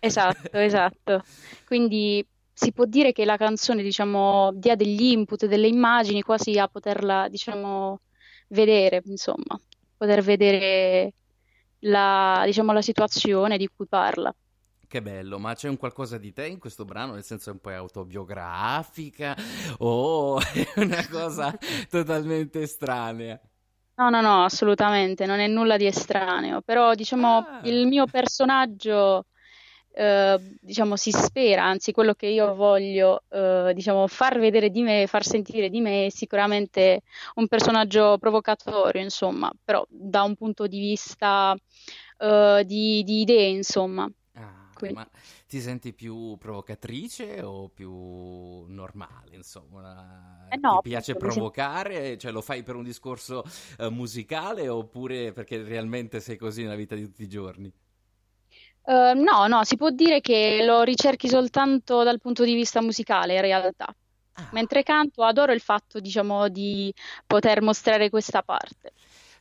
Esatto, 0.00 0.56
esatto. 0.56 1.22
Quindi 1.66 2.26
si 2.58 2.72
può 2.72 2.84
dire 2.86 3.12
che 3.12 3.24
la 3.26 3.36
canzone, 3.36 3.82
diciamo, 3.82 4.50
dia 4.54 4.74
degli 4.76 5.02
input, 5.02 5.46
delle 5.46 5.68
immagini 5.68 6.22
quasi 6.22 6.58
a 6.58 6.68
poterla, 6.68 7.28
diciamo, 7.28 8.00
vedere, 8.48 9.02
insomma, 9.06 9.60
poter 9.96 10.22
vedere 10.22 11.12
la, 11.80 12.42
diciamo, 12.46 12.72
la 12.72 12.82
situazione 12.82 13.58
di 13.58 13.68
cui 13.74 13.86
parla. 13.88 14.34
Che 14.88 15.02
bello, 15.02 15.38
ma 15.40 15.52
c'è 15.54 15.68
un 15.68 15.76
qualcosa 15.76 16.16
di 16.16 16.32
te 16.32 16.46
in 16.46 16.58
questo 16.60 16.84
brano, 16.84 17.14
nel 17.14 17.24
senso 17.24 17.50
è 17.50 17.52
un 17.52 17.58
po' 17.60 17.70
autobiografica 17.70 19.34
o 19.78 20.38
è 20.40 20.64
una 20.76 21.04
cosa 21.08 21.56
totalmente 21.90 22.62
estranea? 22.62 23.40
No, 23.98 24.10
no, 24.10 24.20
no, 24.20 24.44
assolutamente, 24.44 25.24
non 25.24 25.38
è 25.40 25.46
nulla 25.46 25.76
di 25.78 25.86
estraneo, 25.86 26.60
però 26.60 26.94
diciamo 26.94 27.48
Ah, 27.48 27.60
il 27.60 27.86
mio 27.86 28.06
personaggio, 28.06 29.24
eh, 29.98 30.38
diciamo, 30.60 30.96
si 30.96 31.10
spera, 31.10 31.64
anzi 31.64 31.92
quello 31.92 32.14
che 32.14 32.26
io 32.26 32.54
voglio, 32.54 33.22
eh, 33.30 33.72
diciamo, 33.74 34.06
far 34.06 34.38
vedere 34.38 34.70
di 34.70 34.82
me, 34.82 35.06
far 35.06 35.24
sentire 35.24 35.70
di 35.70 35.80
me 35.80 36.06
è 36.06 36.10
sicuramente 36.10 37.02
un 37.36 37.48
personaggio 37.48 38.18
provocatorio, 38.18 39.00
insomma, 39.02 39.50
però 39.64 39.84
da 39.88 40.22
un 40.22 40.34
punto 40.36 40.66
di 40.66 40.78
vista, 40.80 41.56
eh, 42.18 42.62
di, 42.66 43.02
di 43.04 43.20
idee, 43.22 43.48
insomma. 43.48 44.10
ah, 44.34 44.72
Quindi, 44.72 44.88
ma 44.88 45.08
ti 45.46 45.60
senti 45.60 45.92
più 45.94 46.36
provocatrice 46.38 47.40
o 47.42 47.68
più 47.70 47.90
normale, 48.66 49.34
insomma? 49.36 50.52
eh 50.52 50.56
Ti 50.66 50.78
no, 50.78 50.80
piace 50.80 51.16
mi 51.16 51.20
sento... 51.30 51.50
provocare? 51.50 52.18
Cioè 52.18 52.32
lo 52.32 52.42
fai 52.42 52.62
per 52.62 52.74
un 52.76 52.82
discorso 52.84 53.44
eh, 53.78 53.88
musicale 53.90 54.68
oppure 54.68 55.32
perché 55.32 55.62
realmente 55.62 56.20
sei 56.20 56.36
così 56.36 56.62
nella 56.62 56.74
vita 56.76 56.94
di 56.94 57.02
tutti 57.04 57.22
i 57.22 57.28
giorni? 57.28 57.72
Eh, 58.88 59.14
no, 59.14 59.48
no, 59.48 59.64
si 59.64 59.76
può 59.76 59.90
dire 59.90 60.20
che 60.20 60.62
lo 60.64 60.82
ricerchi 60.82 61.28
soltanto 61.28 62.04
dal 62.04 62.20
punto 62.20 62.44
di 62.44 62.54
vista 62.54 62.80
musicale, 62.80 63.34
in 63.34 63.40
realtà. 63.40 63.92
Ah. 64.34 64.48
Mentre 64.52 64.84
canto, 64.84 65.24
adoro 65.24 65.52
il 65.52 65.60
fatto, 65.60 65.98
diciamo, 65.98 66.48
di 66.48 66.94
poter 67.26 67.62
mostrare 67.62 68.10
questa 68.10 68.42
parte. 68.42 68.92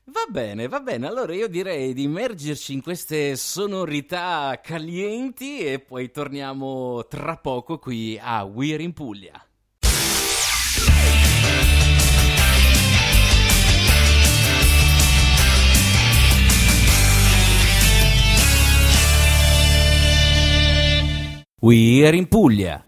Va 0.05 0.25
bene, 0.29 0.67
va 0.67 0.79
bene. 0.79 1.07
Allora 1.07 1.33
io 1.33 1.47
direi 1.47 1.93
di 1.93 2.03
immergerci 2.03 2.73
in 2.73 2.81
queste 2.81 3.35
sonorità 3.35 4.59
calienti 4.63 5.59
e 5.59 5.79
poi 5.79 6.11
torniamo 6.11 7.05
tra 7.07 7.37
poco 7.37 7.77
qui 7.77 8.19
a 8.21 8.43
We're 8.43 8.83
in 8.83 8.93
Puglia. 8.93 9.44
We're 21.65 22.15
in 22.15 22.27
Puglia. 22.27 22.86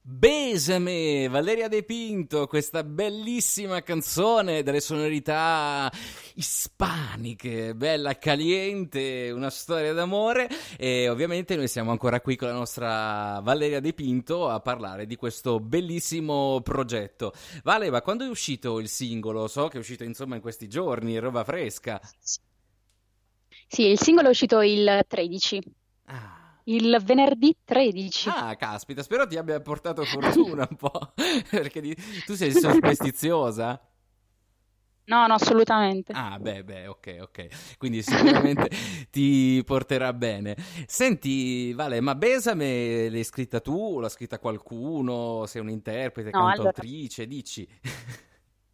Besame, 0.00 1.26
Valeria 1.26 1.66
De 1.66 1.82
Pinto, 1.82 2.46
questa 2.46 2.84
bellissima 2.84 3.82
canzone 3.82 4.62
dalle 4.62 4.78
sonorità 4.78 5.90
ispaniche, 6.34 7.74
bella 7.74 8.16
caliente, 8.16 9.32
una 9.34 9.50
storia 9.50 9.92
d'amore 9.92 10.48
e 10.78 11.08
ovviamente 11.08 11.56
noi 11.56 11.66
siamo 11.66 11.90
ancora 11.90 12.20
qui 12.20 12.36
con 12.36 12.46
la 12.46 12.54
nostra 12.54 13.40
Valeria 13.42 13.80
De 13.80 13.92
Pinto 13.92 14.48
a 14.48 14.60
parlare 14.60 15.04
di 15.04 15.16
questo 15.16 15.58
bellissimo 15.58 16.60
progetto. 16.60 17.32
Vale, 17.64 17.90
ma 17.90 18.02
quando 18.02 18.24
è 18.24 18.28
uscito 18.28 18.78
il 18.78 18.88
singolo? 18.88 19.48
So 19.48 19.66
che 19.66 19.78
è 19.78 19.80
uscito 19.80 20.04
insomma 20.04 20.36
in 20.36 20.42
questi 20.42 20.68
giorni, 20.68 21.18
roba 21.18 21.42
fresca. 21.42 22.00
Sì, 23.66 23.88
il 23.88 23.98
singolo 23.98 24.28
è 24.28 24.30
uscito 24.30 24.60
il 24.60 25.04
13, 25.08 25.60
Ah. 26.04 26.39
Il 26.64 26.98
venerdì 27.02 27.56
13. 27.64 28.28
Ah, 28.28 28.56
caspita, 28.56 29.02
spero 29.02 29.26
ti 29.26 29.36
abbia 29.36 29.60
portato 29.60 30.04
fortuna 30.04 30.66
un 30.68 30.76
po', 30.76 31.12
perché 31.50 31.80
di- 31.80 31.96
tu 32.26 32.34
sei 32.34 32.52
superstiziosa. 32.52 33.80
No, 35.06 35.26
no, 35.26 35.34
assolutamente. 35.34 36.12
Ah, 36.12 36.38
beh, 36.38 36.62
beh, 36.64 36.86
ok, 36.86 37.18
ok. 37.20 37.76
Quindi 37.78 38.02
sicuramente 38.02 38.68
ti 39.10 39.60
porterà 39.64 40.12
bene. 40.12 40.56
Senti, 40.86 41.72
Vale, 41.72 42.00
ma 42.00 42.14
Besame 42.14 43.08
l'hai 43.08 43.24
scritta 43.24 43.60
tu 43.60 43.98
l'ha 43.98 44.08
scritta 44.08 44.38
qualcuno? 44.38 45.46
Sei 45.46 45.60
un'interprete, 45.60 46.30
No, 46.30 46.48
allora, 46.48 46.70
cantautrice? 46.72 47.26
Dici. 47.26 47.66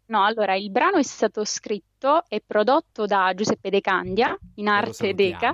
no, 0.07 0.23
allora, 0.23 0.55
il 0.55 0.69
brano 0.71 0.97
è 0.97 1.03
stato 1.03 1.43
scritto 1.43 2.23
e 2.27 2.41
prodotto 2.45 3.05
da 3.05 3.33
Giuseppe 3.35 3.69
De 3.69 3.81
Candia, 3.81 4.37
in 4.55 4.65
lo 4.65 4.71
arte 4.71 5.13
Deca. 5.13 5.53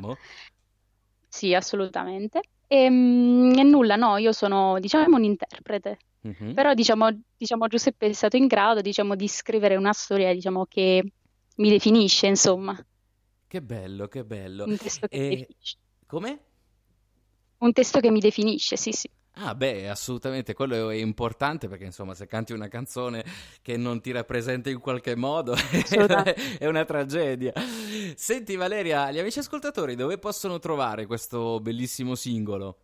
Sì, 1.34 1.54
assolutamente. 1.56 2.42
E, 2.68 2.88
mm, 2.90 3.58
e 3.58 3.64
nulla, 3.64 3.96
no, 3.96 4.18
io 4.18 4.32
sono, 4.32 4.80
diciamo, 4.80 5.18
un 5.18 5.24
interprete. 5.24 5.98
Mhm. 6.22 6.54
Però, 6.54 6.74
diciamo, 6.76 7.10
diciamo, 7.36 7.68
Giuseppe 7.68 8.06
è 8.08 8.14
stato 8.14 8.38
in 8.38 8.46
grado, 8.46 8.82
diciamo, 8.82 9.16
di 9.16 9.28
scrivere 9.28 9.76
una 9.76 9.94
storia, 9.94 10.32
diciamo, 10.32 10.66
che 10.68 11.04
mi 11.56 11.70
definisce, 11.72 12.28
insomma, 12.28 12.78
Che 13.48 13.62
bello, 13.62 14.08
che 14.08 14.26
bello. 14.26 14.66
un 14.66 14.78
testo 14.78 15.08
che 15.08 15.18
mi 15.18 15.26
E 15.26 15.30
definisce. 15.38 15.78
come? 16.06 16.40
Un 17.64 17.72
testo 17.74 18.00
che 18.00 18.12
mi 18.12 18.20
definisce, 18.20 18.76
sì, 18.78 18.92
sì. 18.92 19.10
Ah, 19.36 19.56
beh, 19.56 19.90
assolutamente, 19.90 20.54
quello 20.54 20.90
è 20.92 20.96
importante 20.96 21.68
perché 21.68 21.86
insomma, 21.86 22.14
se 22.14 22.28
canti 22.28 22.54
una 22.54 22.68
canzone 22.68 23.24
che 23.64 23.78
non 23.78 24.00
ti 24.00 24.12
rappresenta 24.12 24.70
in 24.70 24.80
qualche 24.80 25.16
modo 25.16 25.56
è 26.60 26.68
una 26.68 26.86
tragedia. 26.86 27.52
Senti, 28.16 28.56
Valeria, 28.56 29.10
gli 29.12 29.18
amici 29.18 29.40
ascoltatori 29.40 29.96
dove 29.96 30.20
possono 30.20 30.60
trovare 30.60 31.08
questo 31.08 31.60
bellissimo 31.62 32.14
singolo? 32.14 32.78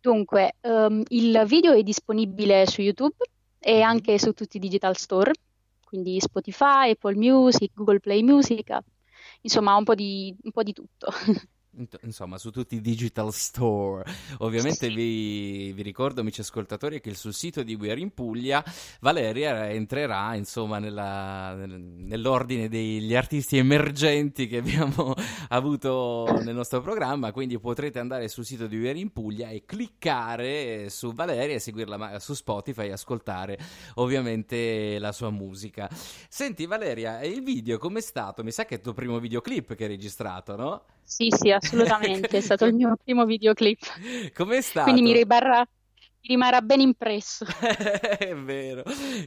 Dunque, 0.00 0.54
ehm, 0.60 1.02
il 1.08 1.42
video 1.46 1.72
è 1.72 1.82
disponibile 1.82 2.66
su 2.66 2.80
YouTube 2.80 3.16
e 3.58 3.82
Mhm. 3.82 3.82
anche 3.82 4.18
su 4.18 4.32
tutti 4.32 4.56
i 4.58 4.60
digital 4.60 4.96
store, 4.96 5.32
quindi 5.84 6.20
Spotify, 6.20 6.90
Apple 6.90 7.16
Music, 7.16 7.72
Google 7.74 7.98
Play 8.00 8.22
Music, 8.22 8.76
insomma, 9.42 9.74
un 9.76 9.84
po' 9.84 9.94
di, 9.94 10.34
un 10.42 10.50
po' 10.52 10.62
di 10.62 10.72
tutto. 10.72 11.08
Insomma, 12.02 12.38
su 12.38 12.50
tutti 12.50 12.76
i 12.76 12.80
digital 12.80 13.32
store. 13.32 14.04
Ovviamente 14.38 14.88
vi, 14.88 15.72
vi 15.72 15.82
ricordo, 15.82 16.22
amici 16.22 16.40
ascoltatori, 16.40 17.00
che 17.00 17.14
sul 17.14 17.34
sito 17.34 17.62
di 17.62 17.74
We 17.74 17.90
Are 17.90 18.00
in 18.00 18.14
Puglia 18.14 18.64
Valeria 19.00 19.70
entrerà, 19.70 20.34
insomma, 20.34 20.78
nella- 20.78 21.54
nel- 21.54 21.78
nell'ordine 21.78 22.68
degli 22.68 23.14
artisti 23.14 23.58
emergenti 23.58 24.46
che 24.46 24.58
abbiamo 24.58 25.14
avuto 25.48 26.40
nel 26.42 26.54
nostro 26.54 26.80
programma, 26.80 27.30
quindi 27.32 27.58
potrete 27.58 27.98
andare 27.98 28.28
sul 28.28 28.46
sito 28.46 28.66
di 28.66 28.78
We 28.78 28.88
Are 28.90 28.98
in 28.98 29.12
Puglia 29.12 29.50
e 29.50 29.64
cliccare 29.66 30.88
su 30.88 31.12
Valeria 31.12 31.56
e 31.56 31.58
seguirla 31.58 32.18
su 32.20 32.32
Spotify 32.32 32.86
e 32.86 32.92
ascoltare 32.92 33.58
ovviamente 33.94 34.98
la 34.98 35.12
sua 35.12 35.30
musica. 35.30 35.88
Senti 36.28 36.64
Valeria, 36.64 37.22
il 37.22 37.42
video 37.42 37.76
com'è 37.76 38.00
stato? 38.00 38.42
Mi 38.42 38.50
sa 38.50 38.64
che 38.64 38.74
è 38.74 38.76
il 38.78 38.82
tuo 38.82 38.94
primo 38.94 39.18
videoclip 39.18 39.74
che 39.74 39.84
hai 39.84 39.90
registrato, 39.90 40.56
no? 40.56 40.84
Sì, 41.08 41.28
sì, 41.30 41.50
assolutamente, 41.50 42.38
è 42.38 42.40
stato 42.40 42.64
il 42.64 42.74
mio 42.74 42.96
primo 43.02 43.24
videoclip, 43.24 43.78
Com'è 44.34 44.60
quindi 44.80 45.02
mi 45.02 45.12
stato? 45.12 45.26
rimarrà, 46.20 46.60
ben 46.62 46.80
impresso. 46.80 47.44
È 48.18 48.34
vero. 48.34 48.82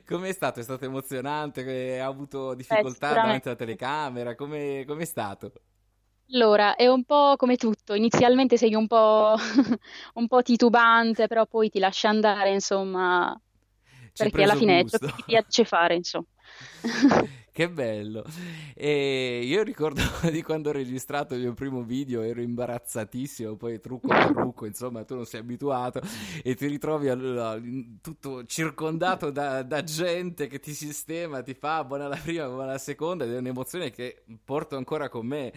Com'è 0.06 0.32
stato? 0.34 0.60
È 0.60 0.64
stato 0.64 0.86
emozionante? 0.86 1.62
Eh, 1.96 2.00
Ha 2.00 2.06
avuto 2.06 2.54
difficoltà 2.54 3.18
davanti 3.18 3.48
alla 3.48 3.58
telecamera? 3.58 4.36
Come 4.36 4.84
com'è 4.88 5.06
stato? 5.06 5.54
Allora, 6.32 6.76
è 6.76 6.86
un 6.88 7.04
po' 7.06 7.34
come 7.38 7.56
tutto, 7.58 7.96
inizialmente 7.96 8.56
sei 8.56 8.76
un 8.76 8.86
po', 8.86 9.36
un 10.14 10.28
po' 10.28 10.42
titubante, 10.44 11.26
però 11.28 11.48
poi 11.48 11.70
ti 11.70 11.80
lasci 11.80 12.06
andare, 12.06 12.52
insomma, 12.54 13.36
hai 14.18 14.30
perché 14.30 14.44
alla 14.44 14.54
fine 14.56 14.80
è 14.80 14.86
ciò 14.86 15.00
che 15.00 15.08
gusto. 15.08 15.08
ti 15.16 15.24
piace 15.24 15.66
fare, 15.66 15.96
insomma. 15.96 16.26
Che 17.60 17.70
bello. 17.70 18.24
E 18.74 19.42
io 19.44 19.64
ricordo 19.64 20.02
di 20.32 20.42
quando 20.42 20.70
ho 20.70 20.72
registrato 20.72 21.36
il 21.36 21.42
mio 21.42 21.54
primo 21.54 21.84
video, 21.84 22.22
ero 22.22 22.40
imbarazzatissimo, 22.40 23.58
poi 23.58 23.82
trucco 23.82 24.08
per 24.08 24.32
trucco, 24.32 24.66
insomma, 24.66 25.04
tu 25.04 25.16
non 25.16 25.26
sei 25.26 25.42
abituato 25.42 26.00
e 26.42 26.56
ti 26.56 26.68
ritrovi 26.68 27.10
allora, 27.10 27.60
tutto 28.00 28.46
circondato 28.46 29.30
da, 29.30 29.64
da, 29.64 29.84
gente 29.84 30.48
che 30.48 30.60
ti 30.60 30.74
sistema, 30.74 31.42
ti 31.42 31.54
fa 31.54 31.84
buona 31.84 32.08
la 32.08 32.16
prima, 32.16 32.48
buona 32.48 32.72
la 32.72 32.78
seconda 32.78 33.26
ed 33.26 33.34
è 33.34 33.38
un'emozione 33.40 33.92
che 33.92 34.24
porto 34.46 34.78
ancora 34.78 35.10
con 35.10 35.26
me. 35.26 35.52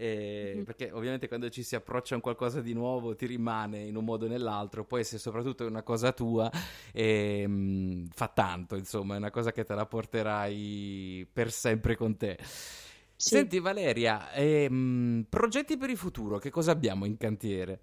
Eh, 0.00 0.62
perché 0.64 0.92
ovviamente 0.92 1.26
quando 1.26 1.48
ci 1.48 1.64
si 1.64 1.74
approccia 1.74 2.12
a 2.14 2.16
un 2.16 2.22
qualcosa 2.22 2.60
di 2.60 2.72
nuovo 2.72 3.16
ti 3.16 3.26
rimane 3.26 3.80
in 3.80 3.96
un 3.96 4.04
modo 4.04 4.26
o 4.26 4.28
nell'altro, 4.28 4.84
poi 4.84 5.02
se 5.02 5.18
soprattutto 5.18 5.64
è 5.64 5.66
una 5.66 5.82
cosa 5.82 6.12
tua 6.12 6.48
eh, 6.92 8.06
fa 8.10 8.28
tanto, 8.28 8.76
insomma, 8.76 9.14
è 9.14 9.18
una 9.18 9.32
cosa 9.32 9.50
che 9.50 9.64
te 9.64 9.74
la 9.74 9.86
porterai 9.86 11.26
per 11.32 11.50
sempre 11.50 11.96
con 11.96 12.16
te. 12.16 12.38
Sì. 12.40 13.34
Senti 13.34 13.58
Valeria, 13.58 14.30
ehm, 14.30 15.26
progetti 15.28 15.76
per 15.76 15.90
il 15.90 15.96
futuro, 15.96 16.38
che 16.38 16.50
cosa 16.50 16.70
abbiamo 16.70 17.04
in 17.04 17.16
cantiere? 17.16 17.80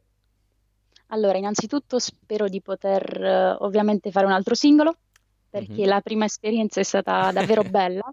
Allora, 1.07 1.37
innanzitutto 1.37 1.99
spero 1.99 2.47
di 2.47 2.61
poter 2.61 3.57
uh, 3.59 3.63
ovviamente 3.65 4.11
fare 4.11 4.25
un 4.25 4.31
altro 4.31 4.55
singolo, 4.55 4.95
perché 5.49 5.73
mm-hmm. 5.73 5.87
la 5.87 5.99
prima 5.99 6.23
esperienza 6.23 6.79
è 6.79 6.83
stata 6.83 7.33
davvero 7.33 7.63
bella. 7.69 8.11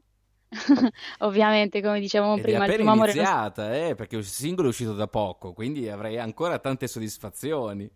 ovviamente, 1.21 1.80
come 1.80 2.00
dicevamo 2.00 2.37
Ed 2.37 2.42
prima, 2.42 2.64
è 2.66 2.80
amore 2.82 3.12
iniziata, 3.12 3.68
non... 3.68 3.75
eh, 3.75 3.94
perché 3.94 4.16
il 4.16 4.25
singolo 4.25 4.68
è 4.68 4.71
uscito 4.71 4.94
da 4.94 5.06
poco, 5.06 5.52
quindi 5.52 5.88
avrei 5.88 6.18
ancora 6.18 6.59
tante 6.59 6.87
soddisfazioni. 6.87 7.90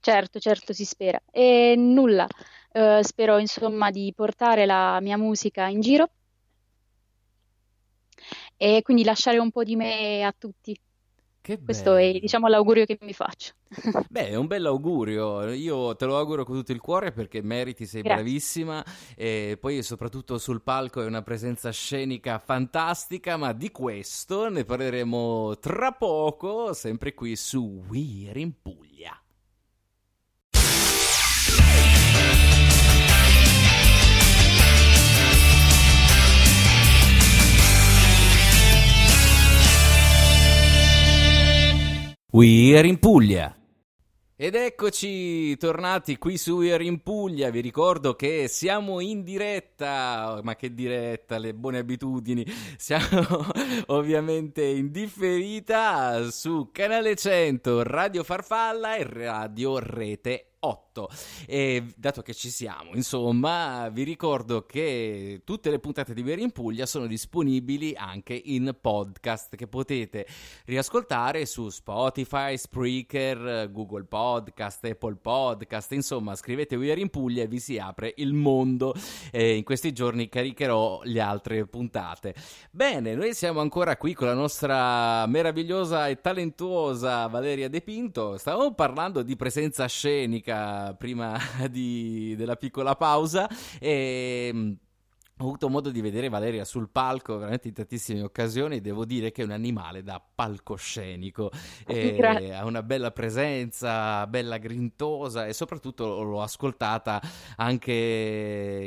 Certo, 0.00 0.38
certo, 0.38 0.72
si 0.72 0.84
spera. 0.84 1.20
E 1.30 1.74
nulla, 1.76 2.26
uh, 2.72 3.02
spero 3.02 3.38
insomma 3.38 3.90
di 3.90 4.12
portare 4.14 4.66
la 4.66 4.98
mia 5.00 5.16
musica 5.16 5.68
in 5.68 5.80
giro 5.80 6.10
e 8.56 8.82
quindi 8.82 9.04
lasciare 9.04 9.38
un 9.38 9.50
po' 9.50 9.62
di 9.62 9.76
me 9.76 10.24
a 10.24 10.34
tutti. 10.36 10.78
Che 11.46 11.62
Questo 11.62 11.94
è 11.94 12.08
bello. 12.08 12.18
diciamo 12.18 12.48
l'augurio 12.48 12.84
che 12.86 12.98
mi 13.02 13.12
faccio. 13.12 13.52
Beh, 14.10 14.30
è 14.30 14.34
un 14.34 14.48
bel 14.48 14.66
augurio, 14.66 15.48
io 15.52 15.94
te 15.94 16.04
lo 16.04 16.18
auguro 16.18 16.44
con 16.44 16.56
tutto 16.56 16.72
il 16.72 16.80
cuore 16.80 17.12
perché 17.12 17.40
meriti, 17.40 17.86
sei 17.86 18.02
Grazie. 18.02 18.22
bravissima 18.24 18.84
e 19.14 19.56
poi 19.60 19.80
soprattutto 19.84 20.38
sul 20.38 20.60
palco 20.62 21.02
è 21.02 21.06
una 21.06 21.22
presenza 21.22 21.70
scenica 21.70 22.40
fantastica, 22.40 23.36
ma 23.36 23.52
di 23.52 23.70
questo 23.70 24.48
ne 24.48 24.64
parleremo 24.64 25.56
tra 25.60 25.92
poco, 25.92 26.72
sempre 26.72 27.14
qui 27.14 27.36
su 27.36 27.84
We're 27.88 28.40
in 28.40 28.52
Puglia. 28.60 29.16
We're 42.36 42.86
in 42.86 42.98
Puglia. 42.98 43.56
Ed 44.36 44.54
eccoci 44.56 45.56
tornati 45.56 46.18
qui 46.18 46.36
su 46.36 46.58
We're 46.58 46.84
in 46.84 47.02
Puglia, 47.02 47.48
vi 47.48 47.62
ricordo 47.62 48.14
che 48.14 48.46
siamo 48.46 49.00
in 49.00 49.22
diretta, 49.22 50.40
ma 50.42 50.54
che 50.54 50.74
diretta, 50.74 51.38
le 51.38 51.54
buone 51.54 51.78
abitudini, 51.78 52.44
siamo 52.76 53.46
ovviamente 53.86 54.62
in 54.62 54.90
differita 54.90 56.30
su 56.30 56.68
Canale 56.72 57.16
100, 57.16 57.82
Radio 57.84 58.22
Farfalla 58.22 58.96
e 58.96 59.04
Radio 59.04 59.78
Rete 59.78 60.56
8. 60.58 60.85
E 61.46 61.92
dato 61.96 62.22
che 62.22 62.32
ci 62.32 62.48
siamo, 62.48 62.92
insomma, 62.94 63.88
vi 63.90 64.02
ricordo 64.02 64.64
che 64.64 65.42
tutte 65.44 65.70
le 65.70 65.78
puntate 65.78 66.14
di 66.14 66.22
Veri 66.22 66.42
in 66.42 66.52
Puglia 66.52 66.86
sono 66.86 67.06
disponibili 67.06 67.94
anche 67.94 68.32
in 68.32 68.74
podcast 68.80 69.56
che 69.56 69.66
potete 69.66 70.26
riascoltare 70.64 71.44
su 71.44 71.68
Spotify, 71.68 72.56
Spreaker, 72.56 73.70
Google 73.70 74.04
Podcast, 74.04 74.84
Apple 74.84 75.16
Podcast, 75.16 75.92
insomma, 75.92 76.34
scrivete 76.34 76.76
Veri 76.76 77.02
in 77.02 77.10
Puglia 77.10 77.42
e 77.42 77.48
vi 77.48 77.60
si 77.60 77.78
apre 77.78 78.14
il 78.16 78.32
mondo. 78.32 78.94
E 79.30 79.56
in 79.56 79.64
questi 79.64 79.92
giorni 79.92 80.28
caricherò 80.28 81.00
le 81.04 81.20
altre 81.20 81.66
puntate. 81.66 82.34
Bene, 82.70 83.14
noi 83.14 83.34
siamo 83.34 83.60
ancora 83.60 83.96
qui 83.96 84.14
con 84.14 84.28
la 84.28 84.34
nostra 84.34 85.26
meravigliosa 85.26 86.08
e 86.08 86.20
talentuosa 86.20 87.26
Valeria 87.26 87.68
De 87.68 87.80
Pinto. 87.80 88.38
Stavamo 88.38 88.74
parlando 88.74 89.22
di 89.22 89.36
presenza 89.36 89.86
scenica 89.86 90.85
prima 90.94 91.38
di, 91.70 92.34
della 92.36 92.56
piccola 92.56 92.94
pausa. 92.96 93.48
E 93.78 94.50
mm, 94.52 94.72
ho 95.38 95.44
avuto 95.44 95.68
modo 95.68 95.90
di 95.90 96.00
vedere 96.00 96.30
Valeria 96.30 96.64
sul 96.64 96.88
palco 96.88 97.36
veramente 97.36 97.68
in 97.68 97.74
tantissime 97.74 98.22
occasioni. 98.22 98.80
Devo 98.80 99.04
dire 99.04 99.32
che 99.32 99.42
è 99.42 99.44
un 99.44 99.50
animale 99.50 100.02
da 100.02 100.18
palcoscenico. 100.34 101.50
E 101.86 102.52
ha 102.54 102.64
una 102.64 102.82
bella 102.82 103.10
presenza, 103.10 104.26
bella 104.28 104.56
grintosa 104.56 105.46
e 105.46 105.52
soprattutto 105.52 106.22
l'ho 106.22 106.40
ascoltata 106.40 107.20
anche 107.56 107.92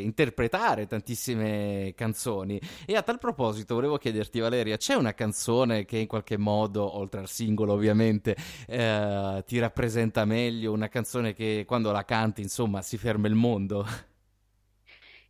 interpretare 0.03 0.87
tantissime 0.87 1.93
canzoni. 1.95 2.59
E 2.87 2.95
a 2.95 3.03
tal 3.03 3.19
proposito 3.19 3.75
volevo 3.75 3.97
chiederti, 3.97 4.39
Valeria, 4.39 4.77
c'è 4.77 4.95
una 4.95 5.13
canzone 5.13 5.85
che 5.85 5.97
in 5.97 6.07
qualche 6.07 6.37
modo, 6.37 6.97
oltre 6.97 7.19
al 7.19 7.27
singolo 7.27 7.73
ovviamente, 7.73 8.35
eh, 8.65 9.43
ti 9.45 9.59
rappresenta 9.59 10.25
meglio? 10.25 10.71
Una 10.71 10.87
canzone 10.87 11.35
che 11.35 11.63
quando 11.67 11.91
la 11.91 12.05
canti, 12.05 12.41
insomma, 12.41 12.81
si 12.81 12.97
ferma 12.97 13.27
il 13.27 13.35
mondo? 13.35 13.85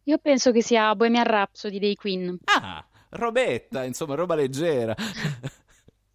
Io 0.03 0.17
penso 0.17 0.51
che 0.51 0.61
sia 0.61 0.95
Bohemian 0.95 1.25
Rhapsody 1.25 1.79
dei 1.79 1.95
Queen. 1.95 2.37
Ah, 2.45 2.85
robetta, 3.09 3.83
insomma, 3.83 4.15
roba 4.15 4.35
leggera. 4.35 4.95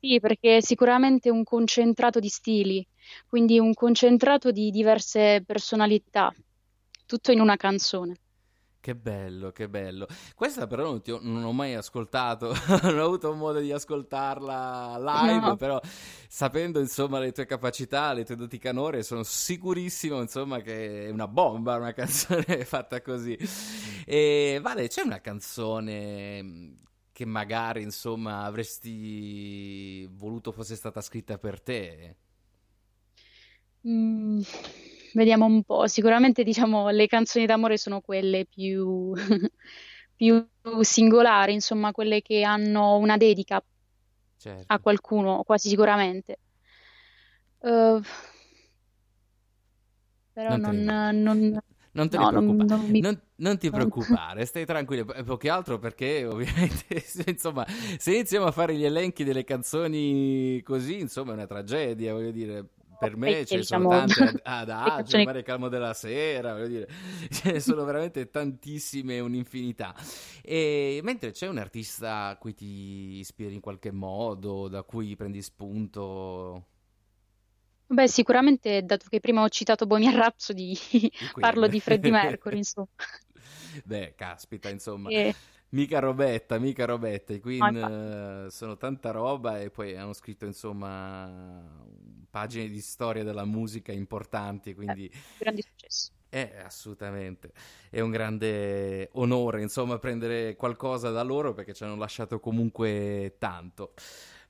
Sì, 0.04 0.20
perché 0.20 0.58
è 0.58 0.60
sicuramente 0.60 1.30
un 1.30 1.44
concentrato 1.44 2.20
di 2.20 2.28
stili, 2.28 2.86
quindi 3.26 3.58
un 3.58 3.72
concentrato 3.72 4.50
di 4.50 4.70
diverse 4.70 5.42
personalità, 5.46 6.30
tutto 7.06 7.32
in 7.32 7.40
una 7.40 7.56
canzone. 7.56 8.18
Che 8.84 8.94
bello, 8.94 9.50
che 9.50 9.66
bello. 9.70 10.06
Questa 10.34 10.66
però 10.66 10.82
non, 10.84 11.00
ti 11.00 11.10
ho, 11.10 11.18
non 11.22 11.42
ho 11.42 11.52
mai 11.52 11.74
ascoltato, 11.74 12.52
non 12.82 12.98
ho 12.98 13.04
avuto 13.06 13.32
modo 13.32 13.58
di 13.58 13.72
ascoltarla 13.72 14.98
live, 14.98 15.54
No. 15.54 15.56
però 15.56 15.80
sapendo 16.28 16.80
insomma 16.80 17.18
le 17.18 17.32
tue 17.32 17.46
capacità, 17.46 18.12
le 18.12 18.24
tue 18.24 18.36
doti 18.36 18.58
canore, 18.58 19.02
sono 19.02 19.22
sicurissimo 19.22 20.20
insomma 20.20 20.60
che 20.60 21.06
è 21.06 21.10
una 21.10 21.26
bomba 21.26 21.76
una 21.76 21.94
canzone 21.96 22.66
fatta 22.66 23.00
così. 23.00 23.38
E 24.04 24.58
Vale, 24.62 24.88
c'è 24.88 25.00
una 25.00 25.22
canzone 25.22 26.42
mh, 26.42 26.76
che 27.12 27.24
magari 27.24 27.80
insomma 27.82 28.42
avresti 28.44 30.06
voluto 30.12 30.52
fosse 30.52 30.76
stata 30.76 31.00
scritta 31.00 31.38
per 31.38 31.62
te? 31.62 32.16
Mm, 33.84 34.42
vediamo 35.14 35.46
un 35.46 35.62
po'. 35.64 35.86
Sicuramente, 35.86 36.42
diciamo, 36.44 36.90
le 36.90 37.06
canzoni 37.06 37.46
d'amore 37.46 37.76
sono 37.78 38.00
quelle 38.00 38.46
più, 38.46 39.12
più 40.14 40.46
singolari, 40.80 41.52
insomma, 41.54 41.92
quelle 41.92 42.22
che 42.22 42.42
hanno 42.42 42.96
una 42.96 43.16
dedica 43.16 43.62
Certo. 44.36 44.72
a 44.72 44.78
qualcuno, 44.78 45.42
quasi 45.44 45.68
sicuramente. 45.68 46.38
Eh, 47.62 48.00
però 50.32 50.56
Non 50.56 50.60
non, 50.60 51.22
non- 51.22 51.60
Non 51.96 52.08
no, 52.10 52.30
non- 52.30 52.64
non 52.66 52.80
mi- 52.90 53.00
non, 53.36 53.56
ti 53.56 53.70
preoccupare, 53.70 54.44
stai 54.46 54.66
tranquillo, 54.66 55.04
più 55.04 55.36
che 55.36 55.48
altro 55.48 55.78
perché 55.78 56.24
ovviamente, 56.26 57.04
insomma, 57.26 57.64
se 57.98 58.12
iniziamo 58.14 58.46
a 58.46 58.50
fare 58.50 58.74
gli 58.74 58.84
elenchi 58.84 59.22
delle 59.22 59.44
canzoni 59.44 60.60
così, 60.62 60.98
insomma, 60.98 61.30
è 61.30 61.34
una 61.34 61.46
tragedia, 61.46 62.12
voglio 62.12 62.32
dire, 62.32 62.68
per 62.98 63.16
me 63.16 63.44
ce 63.44 63.58
ne 63.58 63.62
sono 63.64 63.86
diciamo, 63.86 63.88
tante 63.88 64.40
ad, 64.42 64.68
agio, 64.70 65.22
mare 65.22 65.42
calmo 65.42 65.68
della 65.68 65.94
sera, 65.94 66.52
voglio 66.52 66.66
dire, 66.68 66.88
ce 67.30 67.52
ne 67.52 67.60
sono 67.60 67.84
veramente 67.84 68.30
tantissime, 68.30 69.20
un'infinità. 69.20 69.94
E 70.42 71.00
mentre 71.02 71.30
c'è 71.32 71.48
un 71.48 71.58
artista 71.58 72.26
a 72.28 72.36
cui 72.36 72.54
ti 72.54 73.18
ispiri 73.18 73.54
in 73.54 73.60
qualche 73.60 73.90
modo, 73.90 74.68
da 74.68 74.82
cui 74.82 75.16
prendi 75.16 75.42
spunto, 75.42 76.66
Beh, 77.86 78.08
sicuramente, 78.08 78.82
dato 78.82 79.06
che 79.08 79.20
prima 79.20 79.42
ho 79.42 79.48
citato 79.48 79.86
Bohemian 79.86 80.16
Rhapsody, 80.16 80.74
parlo 81.38 81.68
di 81.68 81.80
Freddie 81.80 82.10
Mercury, 82.10 82.56
insomma. 82.56 82.88
Beh, 83.84 84.14
caspita, 84.16 84.68
insomma. 84.68 85.10
E- 85.10 85.34
Mica 85.74 85.98
robetta, 85.98 86.58
mica 86.60 86.84
robetta. 86.84 87.32
I 87.32 87.40
Queen 87.40 87.74
No, 87.74 88.46
eh, 88.46 88.50
sono 88.50 88.76
tanta 88.76 89.10
roba 89.10 89.60
e 89.60 89.70
poi 89.70 89.96
hanno 89.96 90.12
scritto, 90.12 90.44
insomma, 90.46 91.84
pagine 92.30 92.68
di 92.68 92.80
storia 92.80 93.24
della 93.24 93.44
musica 93.44 93.90
importanti, 93.90 94.72
quindi 94.72 95.10
grande 95.36 95.62
successo. 95.62 96.12
è 96.28 96.62
assolutamente 96.64 97.52
è 97.90 97.98
un 98.00 98.10
grande 98.10 99.08
onore, 99.14 99.62
insomma, 99.62 99.98
prendere 99.98 100.54
qualcosa 100.54 101.10
da 101.10 101.22
loro 101.24 101.54
perché 101.54 101.74
ci 101.74 101.82
hanno 101.82 101.96
lasciato 101.96 102.38
comunque 102.38 103.34
tanto. 103.38 103.94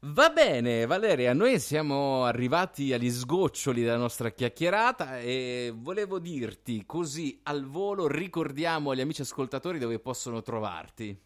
Va 0.07 0.29
bene, 0.29 0.85
Valeria, 0.85 1.33
noi 1.33 1.59
siamo 1.59 2.25
arrivati 2.27 2.93
agli 2.93 3.09
sgoccioli 3.09 3.81
della 3.81 3.97
nostra 3.97 4.29
chiacchierata 4.33 5.19
e 5.19 5.73
volevo 5.75 6.19
dirti 6.19 6.85
così 6.85 7.40
al 7.45 7.64
volo, 7.64 8.07
ricordiamo 8.07 8.90
agli 8.90 9.01
amici 9.01 9.23
ascoltatori 9.23 9.79
dove 9.79 9.99
possono 10.01 10.43
trovarti. 10.43 11.19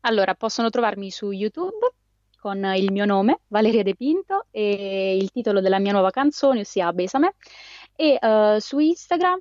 Allora, 0.00 0.34
possono 0.34 0.68
trovarmi 0.68 1.12
su 1.12 1.30
YouTube 1.30 1.92
con 2.40 2.56
il 2.74 2.90
mio 2.90 3.04
nome, 3.04 3.42
Valeria 3.46 3.84
De 3.84 3.94
Pinto, 3.94 4.46
e 4.50 5.16
il 5.16 5.30
titolo 5.30 5.60
della 5.60 5.78
mia 5.78 5.92
nuova 5.92 6.10
canzone, 6.10 6.60
ossia 6.60 6.92
Besame, 6.92 7.34
e 7.94 8.18
uh, 8.20 8.58
su 8.58 8.80
Instagram 8.80 9.38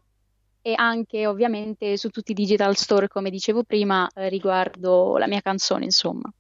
e 0.62 0.73
anche 0.75 1.25
ovviamente 1.25 1.97
su 1.97 2.10
tutti 2.10 2.34
i 2.34 2.36
digital 2.36 2.75
store, 2.75 3.08
come 3.08 3.31
dicevo 3.31 3.63
prima, 3.63 4.08
eh, 4.13 4.29
riguardo 4.29 5.17
la 5.17 5.25
mia 5.25 5.41
canzone, 5.41 5.86
insomma. 5.86 6.31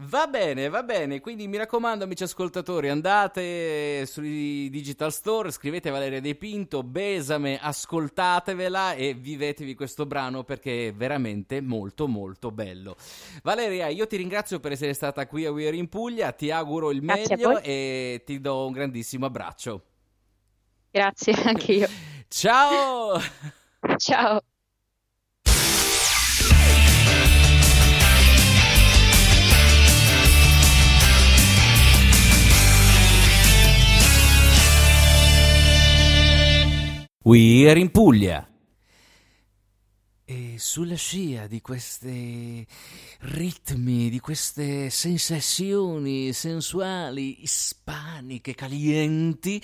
Va 0.00 0.28
bene, 0.28 0.68
va 0.68 0.84
bene, 0.84 1.18
quindi 1.18 1.48
mi 1.48 1.56
raccomando 1.56 2.04
amici 2.04 2.22
ascoltatori, 2.22 2.88
andate 2.88 4.06
sui 4.06 4.70
digital 4.70 5.12
store, 5.12 5.50
scrivete 5.50 5.90
Valeria 5.90 6.20
De 6.20 6.36
Pinto, 6.36 6.84
Besame, 6.84 7.58
ascoltatevela 7.60 8.92
e 8.92 9.14
vivetevi 9.14 9.74
questo 9.74 10.06
brano 10.06 10.44
perché 10.44 10.88
è 10.88 10.92
veramente 10.94 11.60
molto 11.60 12.06
molto 12.06 12.52
bello. 12.52 12.94
Valeria, 13.42 13.88
io 13.88 14.06
ti 14.06 14.16
ringrazio 14.16 14.60
per 14.60 14.70
essere 14.70 14.92
stata 14.92 15.26
qui 15.26 15.44
a 15.46 15.50
We 15.50 15.66
Are 15.66 15.76
in 15.76 15.88
Puglia, 15.88 16.30
ti 16.30 16.52
auguro 16.52 16.92
il 16.92 17.00
Grazie 17.00 17.36
meglio 17.36 17.60
e 17.60 18.22
ti 18.24 18.40
do 18.40 18.66
un 18.66 18.72
grandissimo 18.72 19.26
abbraccio. 19.26 19.82
Grazie, 20.92 21.32
anche 21.42 21.72
io. 21.72 21.88
Ciao! 22.28 23.20
Ciao! 23.96 24.42
We 37.28 37.68
are 37.68 37.76
in 37.76 37.90
Puglia. 37.90 38.48
E 40.30 40.56
sulla 40.58 40.94
scia 40.94 41.46
di 41.46 41.62
questi 41.62 42.66
ritmi, 43.20 44.10
di 44.10 44.20
queste 44.20 44.90
sensazioni 44.90 46.34
sensuali, 46.34 47.44
ispaniche, 47.44 48.54
calienti, 48.54 49.58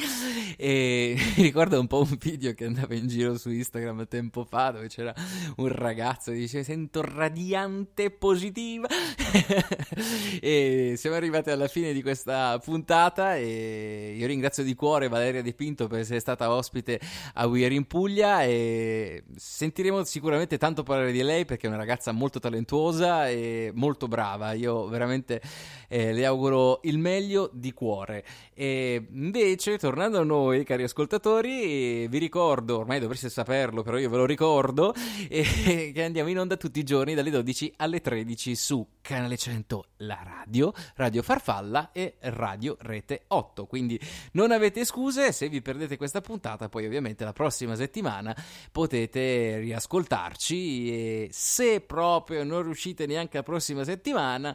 e 0.56 1.16
mi 1.36 1.42
ricordo 1.42 1.78
un 1.78 1.86
po' 1.86 2.00
un 2.00 2.16
video 2.18 2.54
che 2.54 2.64
andava 2.64 2.94
in 2.94 3.08
giro 3.08 3.36
su 3.36 3.50
Instagram 3.50 4.06
tempo 4.08 4.44
fa 4.44 4.70
dove 4.70 4.88
c'era 4.88 5.14
un 5.56 5.68
ragazzo 5.68 6.30
che 6.30 6.38
diceva 6.38 6.64
sento 6.64 7.02
radiante 7.02 8.10
positiva 8.10 8.88
e 10.40 10.94
siamo 10.96 11.16
arrivati 11.16 11.50
alla 11.50 11.68
fine 11.68 11.92
di 11.92 12.02
questa 12.02 12.58
puntata 12.58 13.36
e 13.36 14.14
io 14.16 14.26
ringrazio 14.26 14.62
di 14.62 14.74
cuore 14.74 15.08
Valeria 15.08 15.42
De 15.42 15.52
Pinto 15.52 15.86
per 15.86 16.00
essere 16.00 16.20
stata 16.20 16.50
ospite 16.50 17.00
a 17.34 17.46
We 17.46 17.64
Are 17.64 17.74
in 17.74 17.86
Puglia 17.86 18.44
e 18.44 19.24
sentiremo 19.36 20.04
sicuramente 20.04 20.53
veramente 20.54 20.58
tanto 20.58 20.82
parlare 20.82 21.12
di 21.12 21.22
lei 21.22 21.44
perché 21.44 21.66
è 21.66 21.68
una 21.68 21.78
ragazza 21.78 22.12
molto 22.12 22.38
talentuosa 22.38 23.28
e 23.28 23.70
molto 23.74 24.08
brava. 24.08 24.52
Io 24.52 24.86
veramente 24.86 25.40
eh, 25.88 26.12
le 26.12 26.24
auguro 26.24 26.80
il 26.84 26.98
meglio 26.98 27.50
di 27.52 27.72
cuore. 27.72 28.24
E 28.54 29.06
invece, 29.10 29.78
tornando 29.78 30.18
a 30.18 30.24
noi, 30.24 30.64
cari 30.64 30.84
ascoltatori, 30.84 32.06
vi 32.08 32.18
ricordo, 32.18 32.78
ormai 32.78 33.00
dovreste 33.00 33.28
saperlo, 33.28 33.82
però 33.82 33.98
io 33.98 34.10
ve 34.10 34.16
lo 34.16 34.26
ricordo, 34.26 34.94
eh, 35.28 35.92
che 35.94 36.02
andiamo 36.02 36.30
in 36.30 36.38
onda 36.38 36.56
tutti 36.56 36.78
i 36.78 36.84
giorni 36.84 37.14
dalle 37.14 37.30
12 37.30 37.74
alle 37.76 38.00
13 38.00 38.54
su 38.54 38.86
Canale 39.00 39.36
100 39.36 39.84
La 39.98 40.20
Radio, 40.22 40.72
Radio 40.96 41.22
Farfalla 41.22 41.90
e 41.92 42.16
Radio 42.20 42.76
Rete 42.80 43.24
8. 43.28 43.66
Quindi 43.66 44.00
non 44.32 44.50
avete 44.50 44.84
scuse, 44.84 45.32
se 45.32 45.48
vi 45.48 45.60
perdete 45.60 45.96
questa 45.96 46.20
puntata, 46.20 46.68
poi 46.68 46.86
ovviamente 46.86 47.24
la 47.24 47.32
prossima 47.32 47.74
settimana 47.74 48.34
potete 48.70 49.58
riascoltarci 49.58 50.43
ascoltarci 50.44 50.88
e 50.90 51.28
se 51.32 51.80
proprio 51.80 52.44
non 52.44 52.62
riuscite 52.62 53.06
neanche 53.06 53.38
la 53.38 53.42
prossima 53.42 53.84
settimana 53.84 54.54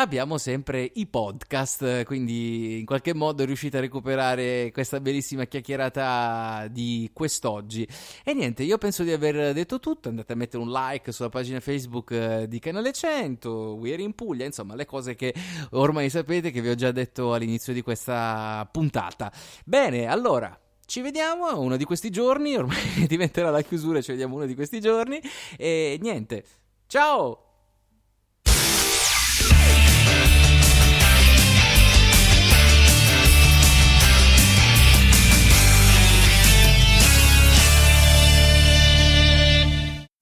abbiamo 0.00 0.38
sempre 0.38 0.88
i 0.94 1.06
podcast, 1.06 2.04
quindi 2.04 2.78
in 2.78 2.86
qualche 2.86 3.14
modo 3.14 3.44
riuscite 3.44 3.78
a 3.78 3.80
recuperare 3.80 4.70
questa 4.70 5.00
bellissima 5.00 5.46
chiacchierata 5.46 6.68
di 6.70 7.10
quest'oggi. 7.12 7.84
E 8.22 8.32
niente, 8.32 8.62
io 8.62 8.78
penso 8.78 9.02
di 9.02 9.10
aver 9.10 9.52
detto 9.52 9.80
tutto, 9.80 10.08
andate 10.08 10.34
a 10.34 10.36
mettere 10.36 10.62
un 10.62 10.70
like 10.70 11.10
sulla 11.10 11.30
pagina 11.30 11.58
Facebook 11.58 12.12
eh, 12.12 12.46
di 12.46 12.60
Canale 12.60 12.92
100, 12.92 13.74
We 13.74 13.92
Are 13.92 14.02
in 14.02 14.14
Puglia, 14.14 14.44
insomma 14.44 14.76
le 14.76 14.86
cose 14.86 15.16
che 15.16 15.34
ormai 15.70 16.08
sapete 16.10 16.52
che 16.52 16.60
vi 16.60 16.68
ho 16.68 16.76
già 16.76 16.92
detto 16.92 17.34
all'inizio 17.34 17.72
di 17.72 17.82
questa 17.82 18.68
puntata. 18.70 19.32
Bene, 19.64 20.06
allora 20.06 20.56
ci 20.88 21.02
vediamo 21.02 21.60
uno 21.60 21.76
di 21.76 21.84
questi 21.84 22.08
giorni, 22.08 22.56
ormai 22.56 22.78
diventerà 23.06 23.50
la 23.50 23.60
chiusura, 23.60 24.00
ci 24.00 24.12
vediamo 24.12 24.36
uno 24.36 24.46
di 24.46 24.54
questi 24.54 24.80
giorni 24.80 25.20
e 25.58 25.98
niente. 26.00 26.44
Ciao! 26.86 27.42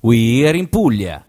We 0.03 0.47
are 0.49 0.59
in 0.59 0.69
Puglia. 0.69 1.25